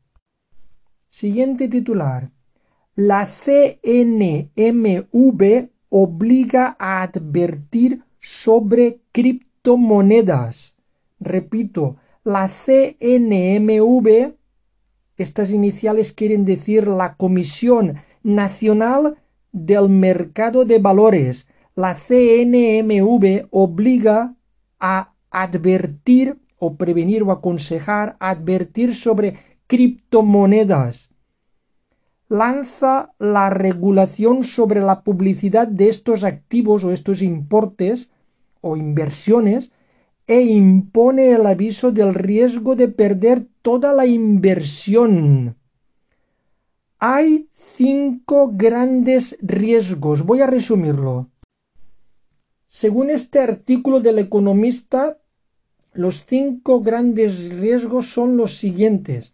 Siguiente 1.11 1.69
titular. 1.69 2.31
La 2.95 3.27
CNMV 3.27 4.89
obliga 5.91 6.75
a 6.79 7.03
advertir 7.03 8.03
sobre 8.19 9.01
criptomonedas. 9.13 10.77
Repito, 11.21 11.97
la 12.23 12.49
CNMV, 12.49 14.37
estas 15.19 15.51
iniciales 15.51 16.15
quieren 16.15 16.47
decir 16.47 16.87
la 16.87 17.15
Comisión 17.15 17.97
Nacional 18.23 19.19
del 19.53 19.91
Mercado 19.91 20.65
de 20.65 20.79
Valores. 20.79 21.47
La 21.75 21.95
CNMV 21.95 23.49
obliga 23.51 24.35
a 24.81 25.13
advertir 25.31 26.39
o 26.65 26.77
prevenir 26.77 27.23
o 27.23 27.31
aconsejar, 27.31 28.17
advertir 28.21 28.95
sobre 28.95 29.39
criptomonedas. 29.67 31.11
Lanza 32.29 33.13
la 33.19 33.51
regulación 33.51 34.45
sobre 34.45 34.81
la 34.81 35.03
publicidad 35.03 35.69
de 35.69 35.89
estos 35.89 36.25
activos 36.25 36.85
o 36.85 36.91
estos 36.91 37.23
importes 37.23 38.11
o 38.61 38.77
inversiones 38.77 39.73
e 40.27 40.41
impone 40.41 41.33
el 41.33 41.47
aviso 41.47 41.93
del 41.93 42.15
riesgo 42.15 42.77
de 42.77 42.89
perder 42.89 43.47
toda 43.61 43.93
la 43.93 44.07
inversión. 44.07 45.57
Hay 46.99 47.51
cinco 47.77 48.51
grandes 48.55 49.37
riesgos. 49.43 50.25
Voy 50.25 50.41
a 50.41 50.47
resumirlo. 50.47 51.29
Según 52.67 53.11
este 53.11 53.39
artículo 53.39 54.01
del 54.01 54.19
economista, 54.19 55.19
los 55.95 56.27
cinco 56.27 56.81
grandes 56.81 57.51
riesgos 57.51 58.09
son 58.09 58.37
los 58.37 58.59
siguientes. 58.59 59.33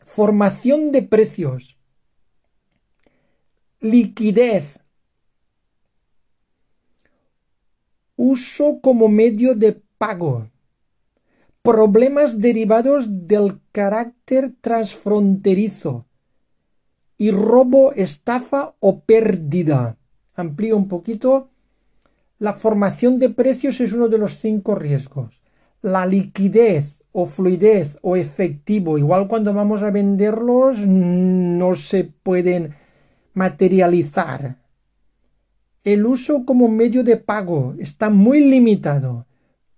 Formación 0.00 0.92
de 0.92 1.02
precios. 1.02 1.76
Liquidez. 3.80 4.78
Uso 8.14 8.80
como 8.80 9.08
medio 9.08 9.56
de 9.56 9.82
pago. 9.98 10.48
Problemas 11.62 12.40
derivados 12.40 13.26
del 13.26 13.60
carácter 13.72 14.54
transfronterizo. 14.60 16.06
Y 17.16 17.32
robo, 17.32 17.92
estafa 17.94 18.76
o 18.78 19.00
pérdida. 19.00 19.98
Amplío 20.34 20.76
un 20.76 20.86
poquito. 20.86 21.50
La 22.38 22.52
formación 22.52 23.18
de 23.18 23.30
precios 23.30 23.80
es 23.80 23.92
uno 23.92 24.06
de 24.08 24.18
los 24.18 24.38
cinco 24.38 24.76
riesgos 24.76 25.37
la 25.82 26.06
liquidez 26.06 27.02
o 27.12 27.26
fluidez 27.26 27.98
o 28.02 28.16
efectivo, 28.16 28.98
igual 28.98 29.28
cuando 29.28 29.52
vamos 29.52 29.82
a 29.82 29.90
venderlos, 29.90 30.78
no 30.78 31.74
se 31.74 32.04
pueden 32.04 32.74
materializar. 33.34 34.56
El 35.84 36.06
uso 36.06 36.44
como 36.44 36.68
medio 36.68 37.02
de 37.02 37.16
pago 37.16 37.74
está 37.78 38.10
muy 38.10 38.40
limitado. 38.40 39.26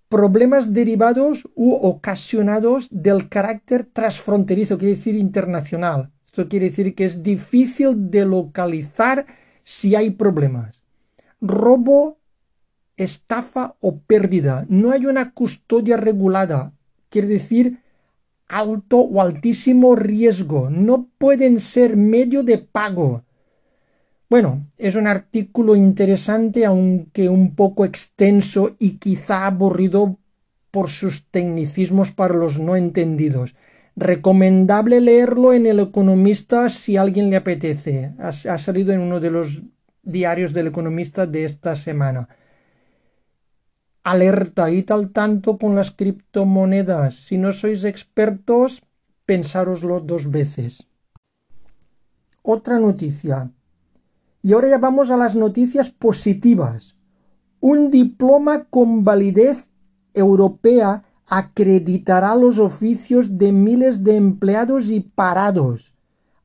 Problemas 0.09 0.75
derivados 0.75 1.49
u 1.55 1.73
ocasionados 1.75 2.89
del 2.91 3.29
carácter 3.29 3.85
transfronterizo, 3.85 4.77
quiere 4.77 4.97
decir 4.97 5.15
internacional. 5.15 6.11
Esto 6.27 6.49
quiere 6.49 6.71
decir 6.71 6.95
que 6.95 7.05
es 7.05 7.23
difícil 7.23 8.11
de 8.11 8.25
localizar 8.25 9.27
si 9.63 9.95
hay 9.95 10.11
problemas. 10.11 10.83
Robo 11.41 12.20
estafa 13.05 13.77
o 13.81 13.99
pérdida. 13.99 14.67
No 14.69 14.93
hay 14.93 15.07
una 15.07 15.33
custodia 15.33 15.97
regulada. 15.97 16.73
Quiere 17.09 17.29
decir 17.29 17.79
alto 18.47 18.99
o 18.99 19.23
altísimo 19.23 19.97
riesgo. 19.97 20.71
No 20.71 21.09
pueden 21.19 21.61
ser 21.61 21.97
medio 21.97 22.43
de 22.43 22.59
pago. 22.59 23.25
Bueno, 24.29 24.67
es 24.79 24.95
un 24.95 25.07
artículo 25.07 25.75
interesante, 25.75 26.65
aunque 26.65 27.29
un 27.29 27.55
poco 27.55 27.85
extenso 27.85 28.77
y 28.79 28.99
quizá 28.99 29.47
aburrido 29.47 30.19
por 30.71 30.89
sus 30.89 31.27
tecnicismos 31.31 32.13
para 32.13 32.35
los 32.35 32.61
no 32.61 32.77
entendidos. 32.77 33.57
Recomendable 33.97 35.01
leerlo 35.01 35.53
en 35.53 35.67
El 35.67 35.81
Economista 35.81 36.69
si 36.71 36.97
a 36.97 37.03
alguien 37.03 37.29
le 37.31 37.37
apetece. 37.37 38.13
Ha, 38.19 38.29
ha 38.29 38.59
salido 38.59 38.93
en 38.93 39.01
uno 39.01 39.19
de 39.19 39.31
los 39.31 39.63
diarios 40.03 40.53
del 40.53 40.69
Economista 40.69 41.27
de 41.27 41.45
esta 41.45 41.75
semana 41.75 42.29
alerta, 44.03 44.71
y 44.71 44.85
al 44.89 45.11
tanto 45.11 45.59
con 45.59 45.75
las 45.75 45.91
criptomonedas. 45.91 47.15
Si 47.17 47.39
no 47.39 47.53
sois 47.53 47.85
expertos, 47.85 48.83
pensároslo 49.27 50.01
dos 50.01 50.31
veces. 50.31 50.87
Otra 52.43 52.79
noticia. 52.79 53.51
Y 54.43 54.53
ahora 54.55 54.69
ya 54.69 54.79
vamos 54.79 55.11
a 55.11 55.17
las 55.17 55.35
noticias 55.35 55.91
positivas. 55.91 56.97
Un 57.61 57.91
diploma 57.91 58.65
con 58.65 59.05
validez 59.05 59.65
europea 60.15 61.05
acreditará 61.27 62.35
los 62.35 62.59
oficios 62.59 63.39
de 63.39 63.53
miles 63.53 64.03
de 64.03 64.17
empleados 64.17 64.89
y 64.89 65.01
parados. 65.01 65.95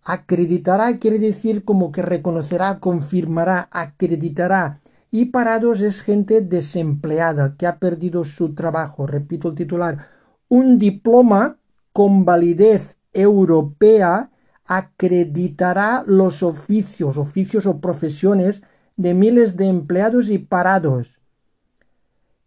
Acreditará 0.04 1.00
quiere 1.00 1.18
decir 1.18 1.64
como 1.64 1.92
que 1.92 2.04
reconocerá, 2.04 2.80
confirmará, 2.80 3.68
acreditará 3.72 4.82
y 5.12 5.26
parados 5.26 5.82
es 5.82 6.02
gente 6.02 6.42
desempleada 6.42 7.56
que 7.58 7.68
ha 7.68 7.80
perdido 7.80 8.26
su 8.26 8.54
trabajo. 8.54 9.08
Repito 9.08 9.50
el 9.50 9.56
titular. 9.56 10.08
Un 10.50 10.78
diploma 10.78 11.58
con 11.94 12.26
validez 12.26 12.98
europea 13.14 14.32
acreditará 14.66 16.04
los 16.06 16.44
oficios, 16.44 17.18
oficios 17.18 17.66
o 17.66 17.80
profesiones 17.80 18.64
de 18.98 19.14
miles 19.14 19.58
de 19.58 19.68
empleados 19.68 20.30
y 20.30 20.40
parados. 20.40 21.22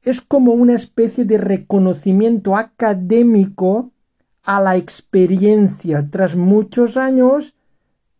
Es 0.02 0.20
como 0.20 0.52
una 0.52 0.74
especie 0.74 1.24
de 1.24 1.38
reconocimiento 1.38 2.56
académico 2.56 3.92
a 4.42 4.60
la 4.60 4.76
experiencia 4.76 6.08
tras 6.10 6.36
muchos 6.36 6.96
años 6.96 7.54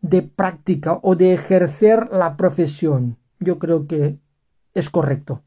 de 0.01 0.21
práctica 0.21 0.99
o 1.01 1.15
de 1.15 1.33
ejercer 1.33 2.09
la 2.11 2.37
profesión. 2.37 3.17
Yo 3.39 3.59
creo 3.59 3.87
que 3.87 4.19
es 4.79 4.89
correcto. 4.89 5.41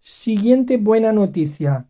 Siguiente 0.00 0.78
buena 0.78 1.12
noticia. 1.12 1.86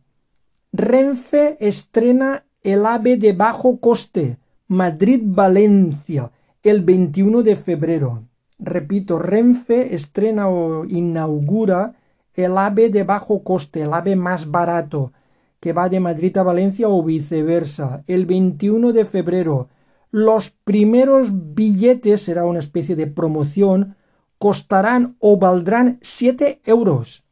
Renfe 0.73 1.57
estrena 1.59 2.45
el 2.63 2.85
AVE 2.85 3.17
de 3.17 3.33
bajo 3.33 3.79
coste 3.79 4.37
Madrid-Valencia 4.67 6.31
el 6.63 6.81
21 6.81 7.41
de 7.43 7.55
febrero. 7.55 8.23
Repito, 8.59 9.17
Renfe 9.17 9.95
estrena 9.95 10.47
o 10.49 10.85
inaugura 10.85 11.95
el 12.35 12.57
AVE 12.57 12.89
de 12.89 13.03
bajo 13.03 13.43
coste, 13.43 13.81
el 13.81 13.93
AVE 13.93 14.15
más 14.15 14.51
barato, 14.51 15.11
que 15.59 15.73
va 15.73 15.89
de 15.89 15.99
Madrid 15.99 16.37
a 16.37 16.43
Valencia 16.43 16.87
o 16.87 17.03
viceversa, 17.03 18.03
el 18.07 18.25
21 18.25 18.93
de 18.93 19.05
febrero. 19.05 19.69
Los 20.11 20.51
primeros 20.51 21.29
billetes, 21.53 22.21
será 22.21 22.45
una 22.45 22.59
especie 22.59 22.95
de 22.95 23.07
promoción, 23.07 23.95
costarán 24.41 25.17
o 25.19 25.37
valdrán 25.37 25.99
7 26.01 26.61
euros. 26.65 27.23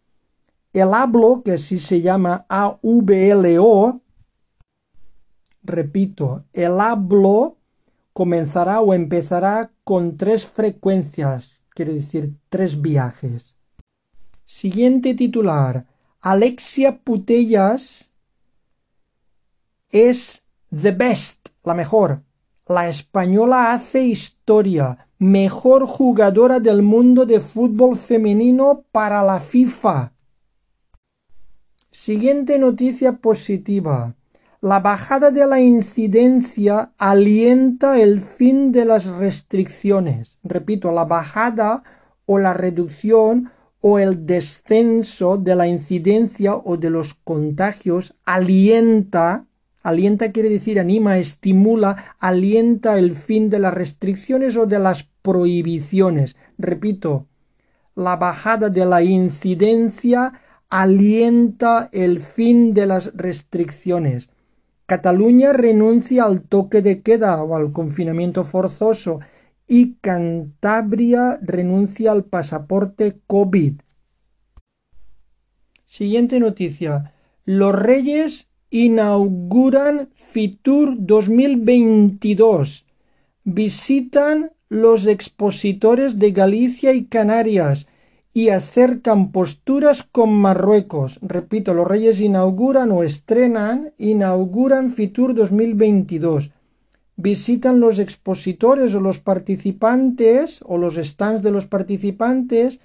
El 0.73 0.93
hablo, 0.93 1.41
que 1.43 1.53
así 1.53 1.79
se 1.79 2.01
llama 2.01 2.45
AVLO, 2.47 4.01
repito, 5.63 6.45
el 6.53 6.79
hablo 6.79 7.57
comenzará 8.13 8.81
o 8.81 8.93
empezará 8.93 9.71
con 9.83 10.17
tres 10.17 10.45
frecuencias, 10.45 11.61
quiere 11.69 11.95
decir 11.95 12.35
tres 12.47 12.79
viajes. 12.79 13.55
Siguiente 14.45 15.15
titular. 15.15 15.87
Alexia 16.21 16.99
Putellas 16.99 18.11
es 19.89 20.43
the 20.69 20.91
best, 20.91 21.49
la 21.63 21.73
mejor. 21.73 22.21
La 22.67 22.87
española 22.87 23.73
hace 23.73 24.03
historia 24.03 24.38
mejor 25.19 25.85
jugadora 25.85 26.59
del 26.59 26.81
mundo 26.81 27.25
de 27.25 27.39
fútbol 27.39 27.95
femenino 27.95 28.83
para 28.91 29.21
la 29.21 29.39
FIFA. 29.39 30.13
Siguiente 31.91 32.57
noticia 32.57 33.17
positiva. 33.17 34.15
La 34.61 34.79
bajada 34.79 35.29
de 35.29 35.45
la 35.45 35.59
incidencia 35.59 36.93
alienta 36.97 37.99
el 37.99 38.21
fin 38.21 38.71
de 38.71 38.85
las 38.85 39.05
restricciones. 39.05 40.39
Repito, 40.43 40.91
la 40.91 41.05
bajada 41.05 41.83
o 42.25 42.39
la 42.39 42.53
reducción 42.53 43.51
o 43.81 43.99
el 43.99 44.25
descenso 44.25 45.37
de 45.37 45.55
la 45.55 45.67
incidencia 45.67 46.55
o 46.55 46.75
de 46.75 46.89
los 46.89 47.13
contagios 47.23 48.15
alienta 48.25 49.45
Alienta 49.81 50.31
quiere 50.31 50.49
decir 50.49 50.79
anima, 50.79 51.17
estimula, 51.17 52.15
alienta 52.19 52.97
el 52.97 53.15
fin 53.15 53.49
de 53.49 53.59
las 53.59 53.73
restricciones 53.73 54.57
o 54.57 54.65
de 54.65 54.79
las 54.79 55.03
prohibiciones. 55.21 56.35
Repito, 56.57 57.27
la 57.95 58.17
bajada 58.17 58.69
de 58.69 58.85
la 58.85 59.01
incidencia 59.03 60.33
alienta 60.69 61.89
el 61.91 62.19
fin 62.19 62.73
de 62.73 62.85
las 62.85 63.15
restricciones. 63.15 64.29
Cataluña 64.85 65.53
renuncia 65.53 66.23
al 66.25 66.41
toque 66.41 66.81
de 66.81 67.01
queda 67.01 67.41
o 67.43 67.55
al 67.55 67.71
confinamiento 67.71 68.43
forzoso 68.43 69.19
y 69.67 69.95
Cantabria 70.01 71.39
renuncia 71.41 72.11
al 72.11 72.25
pasaporte 72.25 73.19
COVID. 73.27 73.81
Siguiente 75.85 76.39
noticia. 76.39 77.13
Los 77.45 77.75
Reyes 77.75 78.48
inauguran 78.69 80.09
Fitur 80.15 80.95
2022. 80.97 82.85
Visitan 83.43 84.51
los 84.69 85.07
expositores 85.07 86.19
de 86.19 86.31
Galicia 86.31 86.93
y 86.93 87.05
Canarias 87.05 87.87
y 88.33 88.49
acercan 88.49 89.31
posturas 89.31 90.03
con 90.03 90.31
Marruecos. 90.33 91.19
Repito, 91.21 91.73
los 91.73 91.87
Reyes 91.87 92.21
inauguran 92.21 92.91
o 92.91 93.03
estrenan, 93.03 93.93
inauguran 93.97 94.91
Fitur 94.91 95.33
2022 95.33 96.51
visitan 97.21 97.81
los 97.81 97.99
expositores 97.99 98.95
o 98.95 99.01
los 99.01 99.19
participantes 99.19 100.63
o 100.65 100.77
los 100.77 100.95
stands 100.95 101.43
de 101.43 101.51
los 101.51 101.65
participantes 101.65 102.79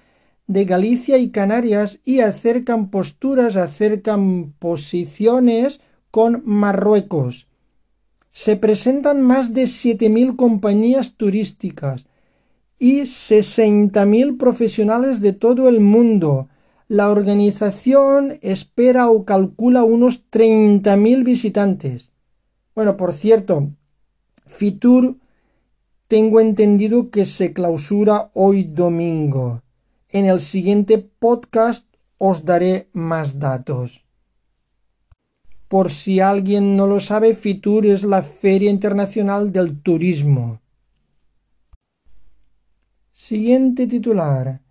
de 0.47 0.65
Galicia 0.65 1.17
y 1.17 1.29
Canarias 1.29 1.99
y 2.05 2.19
acercan 2.19 2.89
posturas, 2.89 3.55
acercan 3.55 4.53
posiciones 4.59 5.81
con 6.11 6.43
Marruecos. 6.45 7.47
Se 8.31 8.55
presentan 8.57 9.21
más 9.21 9.53
de 9.53 9.63
7.000 9.63 10.35
compañías 10.35 11.13
turísticas 11.15 12.05
y 12.77 13.01
60.000 13.01 14.37
profesionales 14.37 15.21
de 15.21 15.33
todo 15.33 15.69
el 15.69 15.79
mundo. 15.79 16.49
La 16.87 17.09
organización 17.09 18.37
espera 18.41 19.09
o 19.09 19.25
calcula 19.25 19.83
unos 19.83 20.29
30.000 20.29 21.23
visitantes. 21.23 22.11
Bueno, 22.75 22.97
por 22.97 23.13
cierto, 23.13 23.69
Fitur 24.45 25.15
tengo 26.07 26.39
entendido 26.39 27.09
que 27.09 27.25
se 27.25 27.53
clausura 27.53 28.29
hoy 28.33 28.63
domingo. 28.63 29.63
En 30.15 30.27
el 30.27 30.39
siguiente 30.39 30.97
podcast 30.97 31.85
os 32.17 32.45
daré 32.45 32.87
más 32.93 33.37
datos. 33.37 34.05
Por 35.67 35.91
si 35.91 36.21
alguien 36.21 36.77
no 36.77 36.87
lo 36.87 37.01
sabe, 37.01 37.35
Fitur 37.35 37.85
es 37.85 38.05
la 38.05 38.21
Feria 38.21 38.69
Internacional 38.69 39.51
del 39.51 39.81
Turismo. 39.81 40.61
Siguiente 43.11 43.87
titular. 43.87 44.61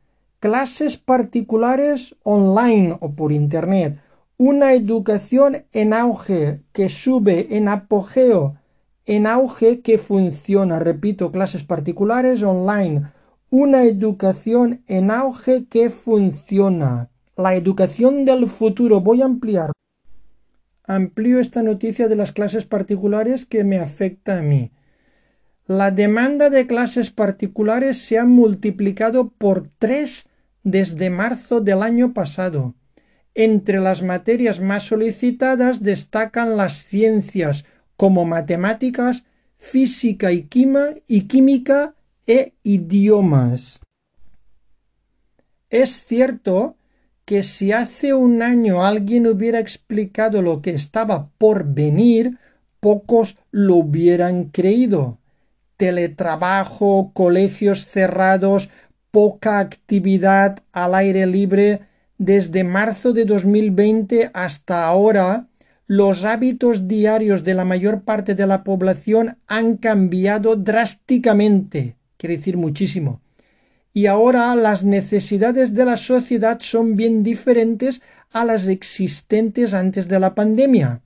Clases 0.40 0.96
particulares 0.96 2.16
online 2.22 2.96
o 2.98 3.12
por 3.12 3.30
Internet. 3.30 4.00
Una 4.38 4.72
educación 4.72 5.66
en 5.74 5.92
auge 5.92 6.62
que 6.72 6.88
sube 6.88 7.54
en 7.54 7.68
apogeo 7.68 8.56
en 9.06 9.26
auge 9.26 9.82
que 9.82 9.98
funciona, 9.98 10.78
repito, 10.78 11.30
clases 11.30 11.62
particulares 11.62 12.42
online, 12.42 13.12
una 13.54 13.84
educación 13.84 14.82
en 14.88 15.12
auge 15.12 15.66
que 15.66 15.88
funciona, 15.88 17.10
la 17.36 17.54
educación 17.54 18.24
del 18.24 18.48
futuro. 18.48 19.00
Voy 19.00 19.22
a 19.22 19.26
ampliar. 19.26 19.70
Amplío 20.82 21.38
esta 21.38 21.62
noticia 21.62 22.08
de 22.08 22.16
las 22.16 22.32
clases 22.32 22.66
particulares 22.66 23.46
que 23.46 23.62
me 23.62 23.78
afecta 23.78 24.38
a 24.38 24.42
mí. 24.42 24.72
La 25.68 25.92
demanda 25.92 26.50
de 26.50 26.66
clases 26.66 27.10
particulares 27.10 27.98
se 27.98 28.18
ha 28.18 28.24
multiplicado 28.24 29.28
por 29.28 29.70
tres 29.78 30.28
desde 30.64 31.08
marzo 31.10 31.60
del 31.60 31.84
año 31.84 32.12
pasado. 32.12 32.74
Entre 33.36 33.78
las 33.78 34.02
materias 34.02 34.58
más 34.58 34.82
solicitadas 34.82 35.80
destacan 35.80 36.56
las 36.56 36.82
ciencias, 36.82 37.66
como 37.96 38.24
matemáticas, 38.24 39.22
física 39.58 40.32
y, 40.32 40.48
y 41.06 41.20
química 41.28 41.94
e 42.26 42.54
idiomas. 42.62 43.80
Es 45.70 46.04
cierto 46.04 46.76
que 47.24 47.42
si 47.42 47.72
hace 47.72 48.14
un 48.14 48.42
año 48.42 48.84
alguien 48.84 49.26
hubiera 49.26 49.58
explicado 49.58 50.42
lo 50.42 50.60
que 50.62 50.70
estaba 50.70 51.30
por 51.38 51.64
venir, 51.64 52.38
pocos 52.80 53.36
lo 53.50 53.76
hubieran 53.76 54.44
creído. 54.44 55.18
Teletrabajo, 55.76 57.12
colegios 57.14 57.86
cerrados, 57.86 58.68
poca 59.10 59.58
actividad 59.58 60.58
al 60.72 60.94
aire 60.94 61.26
libre 61.26 61.80
desde 62.18 62.62
marzo 62.64 63.12
de 63.12 63.24
2020 63.24 64.30
hasta 64.34 64.86
ahora 64.86 65.48
los 65.86 66.24
hábitos 66.24 66.88
diarios 66.88 67.44
de 67.44 67.54
la 67.54 67.64
mayor 67.64 68.02
parte 68.02 68.34
de 68.34 68.46
la 68.46 68.64
población 68.64 69.38
han 69.46 69.76
cambiado 69.76 70.56
drásticamente, 70.56 71.96
quiere 72.16 72.36
decir 72.36 72.56
muchísimo. 72.56 73.20
Y 73.92 74.06
ahora 74.06 74.54
las 74.56 74.84
necesidades 74.84 75.74
de 75.74 75.84
la 75.84 75.96
sociedad 75.96 76.60
son 76.60 76.96
bien 76.96 77.22
diferentes 77.22 78.02
a 78.32 78.44
las 78.44 78.66
existentes 78.66 79.74
antes 79.74 80.08
de 80.08 80.18
la 80.18 80.34
pandemia. 80.34 81.02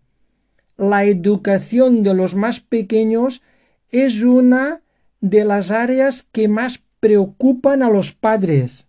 La 0.76 1.04
educación 1.04 2.02
de 2.02 2.14
los 2.14 2.34
más 2.34 2.60
pequeños 2.60 3.42
es 3.90 4.22
una 4.22 4.80
de 5.20 5.44
las 5.44 5.70
áreas 5.70 6.22
que 6.22 6.48
más 6.48 6.82
preocupan 7.00 7.82
a 7.82 7.90
los 7.90 8.12
padres. 8.12 8.86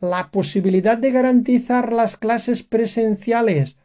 La 0.00 0.30
posibilidad 0.30 0.98
de 0.98 1.12
garantizar 1.12 1.92
las 1.92 2.16
clases 2.16 2.62
presenciales 2.62 3.76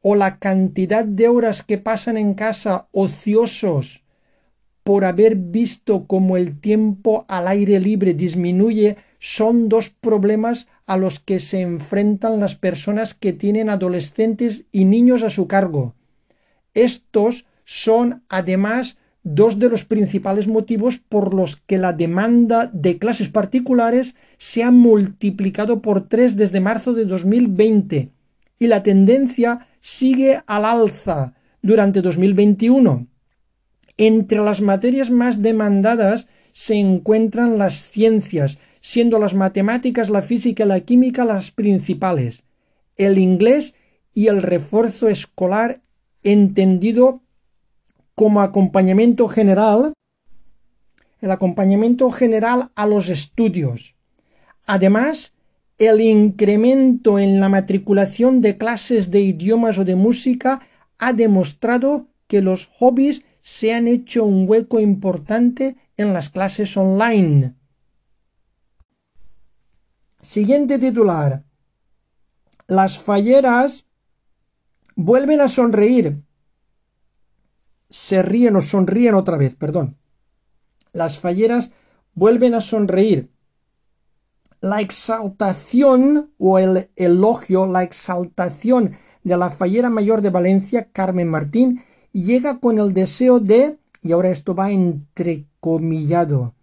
o 0.00 0.14
la 0.14 0.38
cantidad 0.38 1.04
de 1.04 1.28
horas 1.28 1.62
que 1.62 1.78
pasan 1.78 2.16
en 2.16 2.34
casa 2.34 2.88
ociosos 2.90 4.02
por 4.88 5.04
haber 5.04 5.36
visto 5.36 6.06
cómo 6.06 6.38
el 6.38 6.58
tiempo 6.58 7.26
al 7.28 7.46
aire 7.46 7.78
libre 7.78 8.14
disminuye 8.14 8.96
son 9.18 9.68
dos 9.68 9.90
problemas 9.90 10.66
a 10.86 10.96
los 10.96 11.20
que 11.20 11.40
se 11.40 11.60
enfrentan 11.60 12.40
las 12.40 12.54
personas 12.54 13.12
que 13.12 13.34
tienen 13.34 13.68
adolescentes 13.68 14.64
y 14.72 14.86
niños 14.86 15.22
a 15.22 15.28
su 15.28 15.46
cargo. 15.46 15.94
Estos 16.72 17.44
son 17.66 18.22
además 18.30 18.96
dos 19.22 19.58
de 19.58 19.68
los 19.68 19.84
principales 19.84 20.48
motivos 20.48 20.96
por 20.96 21.34
los 21.34 21.56
que 21.56 21.76
la 21.76 21.92
demanda 21.92 22.70
de 22.72 22.96
clases 22.96 23.28
particulares 23.28 24.16
se 24.38 24.62
ha 24.62 24.70
multiplicado 24.70 25.82
por 25.82 26.08
tres 26.08 26.34
desde 26.34 26.60
marzo 26.60 26.94
de 26.94 27.04
2020 27.04 28.10
y 28.58 28.66
la 28.68 28.82
tendencia 28.82 29.68
sigue 29.82 30.40
al 30.46 30.64
alza 30.64 31.34
durante 31.60 32.00
2021. 32.00 33.06
Entre 33.98 34.38
las 34.38 34.60
materias 34.60 35.10
más 35.10 35.42
demandadas 35.42 36.28
se 36.52 36.76
encuentran 36.76 37.58
las 37.58 37.90
ciencias, 37.90 38.58
siendo 38.80 39.18
las 39.18 39.34
matemáticas, 39.34 40.08
la 40.08 40.22
física 40.22 40.64
y 40.64 40.68
la 40.68 40.80
química 40.80 41.24
las 41.24 41.50
principales, 41.50 42.44
el 42.96 43.18
inglés 43.18 43.74
y 44.14 44.28
el 44.28 44.40
refuerzo 44.40 45.08
escolar 45.08 45.80
entendido 46.22 47.22
como 48.14 48.40
acompañamiento 48.40 49.28
general, 49.28 49.92
el 51.20 51.30
acompañamiento 51.32 52.10
general 52.12 52.70
a 52.76 52.86
los 52.86 53.08
estudios. 53.08 53.96
Además, 54.64 55.34
el 55.76 56.00
incremento 56.00 57.18
en 57.18 57.40
la 57.40 57.48
matriculación 57.48 58.42
de 58.42 58.58
clases 58.58 59.10
de 59.10 59.20
idiomas 59.20 59.78
o 59.78 59.84
de 59.84 59.96
música 59.96 60.60
ha 60.98 61.12
demostrado 61.12 62.06
que 62.26 62.42
los 62.42 62.66
hobbies 62.78 63.24
se 63.48 63.72
han 63.72 63.88
hecho 63.88 64.26
un 64.26 64.44
hueco 64.46 64.78
importante 64.78 65.78
en 65.96 66.12
las 66.12 66.28
clases 66.28 66.76
online. 66.76 67.54
Siguiente 70.20 70.78
titular. 70.78 71.44
Las 72.66 72.98
falleras 73.00 73.86
vuelven 74.96 75.40
a 75.40 75.48
sonreír. 75.48 76.22
Se 77.88 78.20
ríen 78.20 78.54
o 78.54 78.60
sonríen 78.60 79.14
otra 79.14 79.38
vez, 79.38 79.54
perdón. 79.54 79.96
Las 80.92 81.18
falleras 81.18 81.72
vuelven 82.12 82.52
a 82.52 82.60
sonreír 82.60 83.30
la 84.60 84.82
exaltación 84.82 86.34
o 86.36 86.58
el 86.58 86.90
elogio, 86.96 87.66
la 87.66 87.82
exaltación 87.82 88.98
de 89.24 89.38
la 89.38 89.48
fallera 89.48 89.88
mayor 89.88 90.20
de 90.20 90.28
Valencia, 90.28 90.90
Carmen 90.92 91.28
Martín, 91.28 91.82
llega 92.24 92.58
con 92.58 92.78
el 92.78 92.94
deseo 92.94 93.40
de, 93.40 93.78
y 94.02 94.12
ahora 94.12 94.30
esto 94.30 94.54
va 94.54 94.70
entrecomillado, 94.70 96.54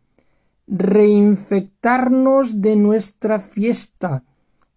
reinfectarnos 0.68 2.62
de 2.62 2.76
nuestra 2.76 3.40
fiesta, 3.40 4.24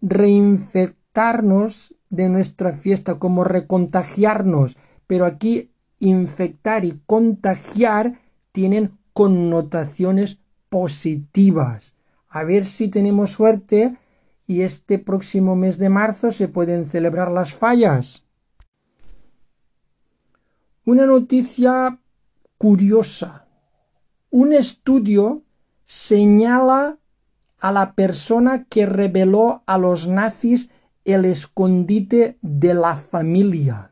reinfectarnos 0.01 1.95
de 2.09 2.29
nuestra 2.29 2.73
fiesta, 2.73 3.19
como 3.19 3.43
recontagiarnos, 3.43 4.77
pero 5.07 5.25
aquí 5.25 5.71
infectar 5.99 6.85
y 6.85 7.01
contagiar 7.05 8.19
tienen 8.51 8.97
connotaciones 9.13 10.39
positivas 10.69 11.95
a 12.29 12.43
ver 12.43 12.65
si 12.65 12.87
tenemos 12.87 13.31
suerte 13.31 13.97
y 14.47 14.61
este 14.61 14.99
próximo 14.99 15.55
mes 15.55 15.77
de 15.77 15.89
marzo 15.89 16.31
se 16.31 16.47
pueden 16.47 16.85
celebrar 16.85 17.31
las 17.31 17.53
fallas. 17.53 18.23
Una 20.91 21.05
noticia 21.05 21.99
curiosa. 22.57 23.45
Un 24.31 24.53
estudio 24.53 25.43
señala 25.85 26.97
a 27.59 27.71
la 27.71 27.93
persona 27.93 28.63
que 28.63 28.87
reveló 28.87 29.61
a 29.67 29.77
los 29.77 30.07
nazis 30.07 30.71
el 31.05 31.25
escondite 31.25 32.39
de 32.41 32.73
la 32.73 32.95
familia. 32.95 33.91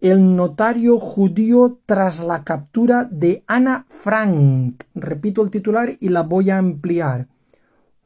El 0.00 0.34
notario 0.34 0.98
judío 0.98 1.78
tras 1.84 2.20
la 2.20 2.42
captura 2.42 3.04
de 3.04 3.44
Ana 3.46 3.84
Frank. 3.86 4.84
Repito 4.94 5.42
el 5.42 5.50
titular 5.50 5.90
y 6.00 6.08
la 6.08 6.22
voy 6.22 6.48
a 6.48 6.56
ampliar. 6.56 7.28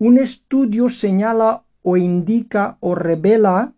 Un 0.01 0.19
estudio 0.19 0.91
señala 0.91 1.63
o 1.83 1.97
indica 1.97 2.79
o 2.81 2.97
revela, 2.97 3.74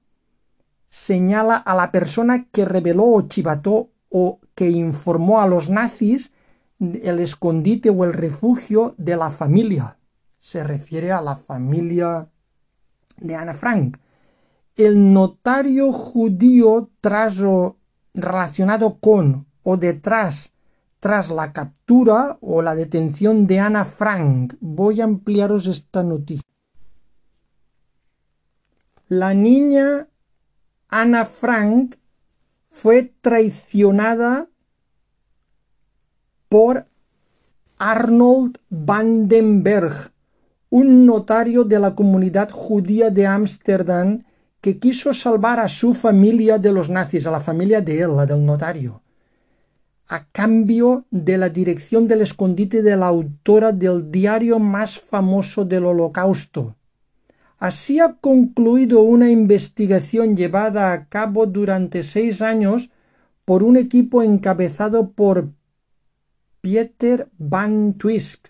señala 0.88 1.56
a 1.56 1.74
la 1.74 1.90
persona 1.90 2.46
que 2.50 2.64
reveló 2.64 3.04
o 3.04 3.22
chivató 3.22 3.90
o 4.10 4.40
que 4.54 4.70
informó 4.70 5.40
a 5.40 5.46
los 5.46 5.68
nazis 5.68 6.32
el 6.78 7.18
escondite 7.20 7.90
o 7.90 8.04
el 8.04 8.12
refugio 8.12 8.94
de 8.98 9.16
la 9.16 9.30
familia. 9.30 9.98
Se 10.38 10.62
refiere 10.62 11.12
a 11.12 11.20
la 11.20 11.36
familia 11.36 12.28
de 13.18 13.34
Ana 13.34 13.54
Frank. 13.54 13.98
El 14.76 15.12
notario 15.12 15.92
judío 15.92 16.90
tras 17.00 17.42
relacionado 18.14 18.98
con 18.98 19.46
o 19.62 19.76
detrás 19.76 20.52
tras 21.00 21.30
la 21.30 21.52
captura 21.52 22.38
o 22.40 22.62
la 22.62 22.74
detención 22.74 23.46
de 23.46 23.60
Ana 23.60 23.84
Frank. 23.84 24.54
Voy 24.60 25.00
a 25.00 25.04
ampliaros 25.04 25.66
esta 25.66 26.02
noticia. 26.02 26.42
La 29.08 29.34
niña 29.34 30.08
Ana 30.98 31.26
Frank 31.26 31.96
fue 32.64 33.12
traicionada 33.20 34.48
por 36.48 36.86
Arnold 37.76 38.56
Vandenberg, 38.70 40.10
un 40.70 41.04
notario 41.04 41.64
de 41.64 41.78
la 41.80 41.94
comunidad 41.94 42.48
judía 42.50 43.10
de 43.10 43.26
Ámsterdam 43.26 44.24
que 44.62 44.78
quiso 44.78 45.12
salvar 45.12 45.60
a 45.60 45.68
su 45.68 45.92
familia 45.92 46.56
de 46.56 46.72
los 46.72 46.88
nazis, 46.88 47.26
a 47.26 47.30
la 47.30 47.40
familia 47.42 47.82
de 47.82 48.00
él, 48.00 48.16
la 48.16 48.24
del 48.24 48.46
notario, 48.46 49.02
a 50.08 50.24
cambio 50.24 51.04
de 51.10 51.36
la 51.36 51.50
dirección 51.50 52.08
del 52.08 52.22
escondite 52.22 52.80
de 52.80 52.96
la 52.96 53.08
autora 53.08 53.70
del 53.70 54.10
diario 54.10 54.58
más 54.58 54.98
famoso 54.98 55.66
del 55.66 55.84
holocausto. 55.84 56.74
Así 57.58 58.00
ha 58.00 58.14
concluido 58.14 59.02
una 59.02 59.30
investigación 59.30 60.36
llevada 60.36 60.92
a 60.92 61.08
cabo 61.08 61.46
durante 61.46 62.02
seis 62.02 62.42
años 62.42 62.90
por 63.44 63.62
un 63.62 63.76
equipo 63.76 64.22
encabezado 64.22 65.12
por 65.12 65.50
Pieter 66.60 67.28
Van 67.38 67.94
Twisk. 67.94 68.48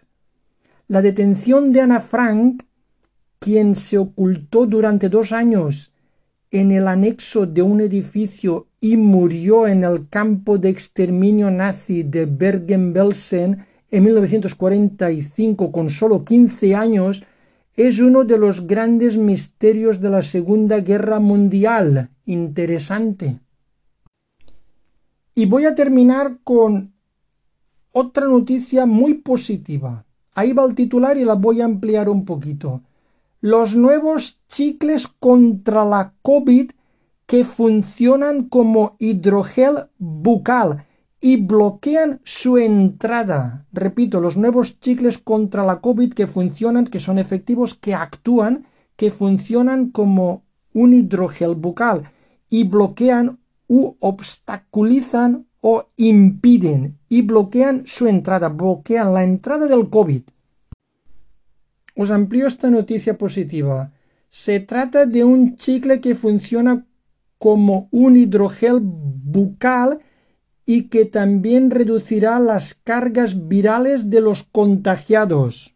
La 0.89 1.03
detención 1.03 1.73
de 1.73 1.83
Ana 1.83 2.01
Frank, 2.01 2.63
quien 3.39 3.77
se 3.77 3.99
ocultó 3.99 4.67
durante 4.67 5.09
dos 5.09 5.33
años 5.33 5.93
en 6.51 6.73
el 6.73 6.89
anexo 6.89 7.47
de 7.47 7.63
un 7.63 7.81
edificio 7.81 8.69
y 8.81 8.97
murió 8.97 9.67
en 9.67 9.85
el 9.85 10.09
campo 10.09 10.59
de 10.59 10.71
exterminio 10.71 11.51
nazi 11.51 12.03
de 12.03 12.27
Bergen-Belsen 12.27 13.67
en 13.91 14.05
1945 14.05 15.71
con 15.71 15.91
solo 15.91 16.25
15 16.25 16.75
años, 16.75 17.23
es 17.77 18.01
uno 18.01 18.25
de 18.25 18.39
los 18.39 18.67
grandes 18.67 19.19
misterios 19.19 20.01
de 20.01 20.09
la 20.09 20.23
Segunda 20.23 20.81
Guerra 20.81 21.21
Mundial. 21.21 22.11
Interesante. 22.25 23.39
Y 25.35 25.45
voy 25.45 25.67
a 25.67 25.75
terminar 25.75 26.39
con 26.43 26.95
otra 27.93 28.25
noticia 28.27 28.87
muy 28.87 29.15
positiva. 29.15 30.07
Ahí 30.33 30.55
va 30.55 30.65
el 30.65 30.75
titular 30.75 31.19
y 31.19 31.25
la 31.25 31.35
voy 31.35 31.61
a 31.61 31.67
ampliar 31.67 32.09
un 32.09 32.25
poquito. 32.25 32.81
Los 33.43 33.77
nuevos 33.77 34.41
chicles 34.49 35.07
contra 35.07 35.85
la 35.85 36.15
COVID 36.23 36.71
que 37.27 37.45
funcionan 37.45 38.49
como 38.49 38.97
hidrogel 38.99 39.89
bucal 39.99 40.86
y 41.21 41.45
bloquean 41.45 42.21
su 42.25 42.59
entrada. 42.59 43.67
Repito, 43.73 44.21
los 44.21 44.37
nuevos 44.37 44.79
chicles 44.81 45.19
contra 45.19 45.65
la 45.65 45.81
COVID 45.81 46.13
que 46.13 46.27
funcionan, 46.27 46.87
que 46.87 47.01
son 47.01 47.19
efectivos, 47.19 47.75
que 47.75 47.95
actúan, 47.95 48.67
que 48.97 49.11
funcionan 49.11 49.91
como 49.91 50.45
un 50.73 50.93
hidrogel 50.93 51.55
bucal 51.55 52.03
y 52.49 52.65
bloquean 52.65 53.39
u 53.67 53.97
obstaculizan 54.01 55.47
o 55.61 55.89
impiden 55.97 56.99
y 57.09 57.23
bloquean 57.23 57.85
su 57.87 58.07
entrada, 58.07 58.49
bloquean 58.49 59.13
la 59.15 59.25
entrada 59.25 59.67
del 59.67 59.89
COVID. 59.91 60.23
Os 61.97 62.11
amplío 62.11 62.47
esta 62.47 62.71
noticia 62.71 63.17
positiva. 63.17 63.93
Se 64.29 64.61
trata 64.61 65.07
de 65.07 65.25
un 65.25 65.57
chicle 65.57 66.01
que 66.01 66.15
funciona 66.15 66.87
como 67.39 67.89
un 67.91 68.17
hidrogel 68.17 68.81
bucal 68.81 70.01
y 70.67 70.89
que 70.89 71.05
también 71.05 71.71
reducirá 71.71 72.41
las 72.41 72.75
cargas 72.75 73.49
virales 73.49 74.11
de 74.11 74.21
los 74.21 74.43
contagiados. 74.43 75.75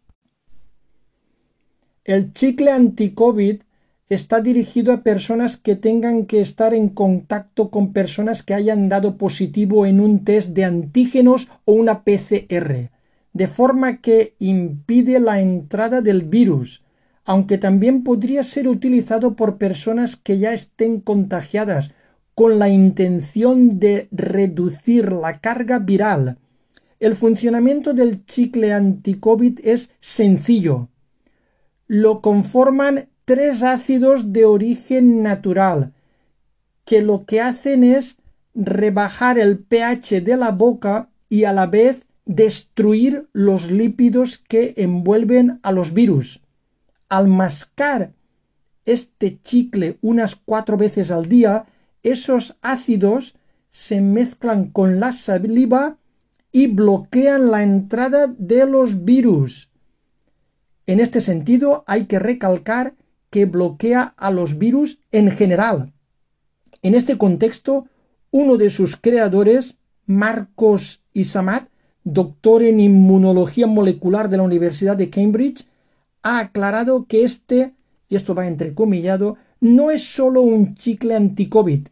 El 2.03 2.33
chicle 2.33 2.71
anti-COVID 2.71 3.61
está 4.09 4.41
dirigido 4.41 4.91
a 4.91 5.03
personas 5.03 5.55
que 5.55 5.77
tengan 5.77 6.25
que 6.25 6.41
estar 6.41 6.73
en 6.73 6.89
contacto 6.89 7.69
con 7.71 7.93
personas 7.93 8.43
que 8.43 8.53
hayan 8.53 8.89
dado 8.89 9.15
positivo 9.15 9.85
en 9.85 10.01
un 10.01 10.25
test 10.25 10.49
de 10.49 10.65
antígenos 10.65 11.47
o 11.63 11.71
una 11.71 12.03
PCR, 12.03 12.89
de 13.31 13.47
forma 13.47 14.01
que 14.01 14.35
impide 14.39 15.21
la 15.21 15.39
entrada 15.39 16.01
del 16.01 16.23
virus, 16.23 16.83
aunque 17.23 17.57
también 17.57 18.03
podría 18.03 18.43
ser 18.43 18.67
utilizado 18.67 19.37
por 19.37 19.57
personas 19.57 20.17
que 20.17 20.39
ya 20.39 20.53
estén 20.53 20.99
contagiadas, 20.99 21.93
con 22.35 22.59
la 22.59 22.69
intención 22.69 23.79
de 23.79 24.07
reducir 24.11 25.11
la 25.11 25.39
carga 25.39 25.79
viral. 25.79 26.37
El 26.99 27.15
funcionamiento 27.15 27.93
del 27.93 28.25
chicle 28.25 28.73
anti-COVID 28.73 29.59
es 29.63 29.91
sencillo. 29.99 30.89
Lo 31.87 32.21
conforman 32.21 33.09
tres 33.25 33.63
ácidos 33.63 34.33
de 34.33 34.45
origen 34.45 35.23
natural 35.23 35.93
que 36.85 37.01
lo 37.01 37.25
que 37.25 37.41
hacen 37.41 37.83
es 37.83 38.17
rebajar 38.53 39.39
el 39.39 39.59
pH 39.59 40.21
de 40.21 40.37
la 40.37 40.51
boca 40.51 41.09
y 41.29 41.45
a 41.45 41.53
la 41.53 41.67
vez 41.67 42.05
destruir 42.25 43.29
los 43.33 43.71
lípidos 43.71 44.37
que 44.37 44.73
envuelven 44.77 45.59
a 45.63 45.71
los 45.71 45.93
virus. 45.93 46.41
Al 47.09 47.27
mascar 47.27 48.13
este 48.85 49.39
chicle 49.41 49.97
unas 50.01 50.35
cuatro 50.35 50.77
veces 50.77 51.11
al 51.11 51.27
día, 51.27 51.65
esos 52.03 52.57
ácidos 52.61 53.35
se 53.69 54.01
mezclan 54.01 54.69
con 54.69 54.99
la 54.99 55.11
saliva 55.11 55.97
y 56.51 56.67
bloquean 56.67 57.51
la 57.51 57.63
entrada 57.63 58.27
de 58.37 58.65
los 58.65 59.05
virus. 59.05 59.69
En 60.85 60.99
este 60.99 61.21
sentido, 61.21 61.83
hay 61.87 62.05
que 62.05 62.19
recalcar 62.19 62.95
que 63.29 63.45
bloquea 63.45 64.13
a 64.17 64.29
los 64.31 64.57
virus 64.57 64.99
en 65.11 65.31
general. 65.31 65.93
En 66.81 66.95
este 66.95 67.17
contexto, 67.17 67.87
uno 68.31 68.57
de 68.57 68.69
sus 68.69 68.97
creadores, 68.97 69.77
Marcos 70.05 71.01
Isamat, 71.13 71.69
doctor 72.03 72.63
en 72.63 72.79
inmunología 72.79 73.67
molecular 73.67 74.29
de 74.29 74.37
la 74.37 74.43
Universidad 74.43 74.97
de 74.97 75.09
Cambridge, 75.09 75.65
ha 76.23 76.39
aclarado 76.39 77.05
que 77.05 77.23
este, 77.23 77.73
y 78.09 78.15
esto 78.15 78.35
va 78.35 78.47
entrecomillado, 78.47 79.37
no 79.59 79.91
es 79.91 80.03
solo 80.03 80.41
un 80.41 80.75
chicle 80.75 81.15
anti-COVID, 81.15 81.87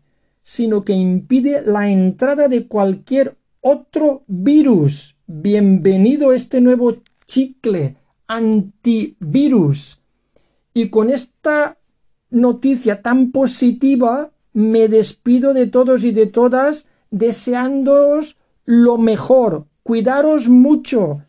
sino 0.50 0.84
que 0.84 0.94
impide 0.94 1.62
la 1.62 1.92
entrada 1.92 2.48
de 2.48 2.66
cualquier 2.66 3.38
otro 3.62 4.24
virus. 4.26 5.16
Bienvenido 5.28 6.34
este 6.34 6.60
nuevo 6.60 6.96
chicle 7.28 7.98
antivirus 8.26 10.00
y 10.74 10.90
con 10.90 11.12
esta 11.12 11.78
noticia 12.32 13.04
tan 13.04 13.30
positiva 13.32 14.32
me 14.54 14.88
despido 14.88 15.54
de 15.54 15.68
todos 15.68 16.04
y 16.04 16.14
de 16.14 16.26
todas 16.26 16.88
deseándoos 17.12 18.36
lo 18.66 18.98
mejor. 18.98 19.68
Cuidaros 19.84 20.50
mucho. 20.50 21.22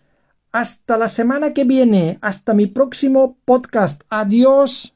Hasta 0.51 0.97
la 0.97 1.11
semana 1.11 1.53
que 1.53 1.65
viene. 1.65 2.17
Hasta 2.23 2.55
mi 2.55 2.69
próximo 2.69 3.37
podcast. 3.45 4.01
Adiós. 4.09 4.95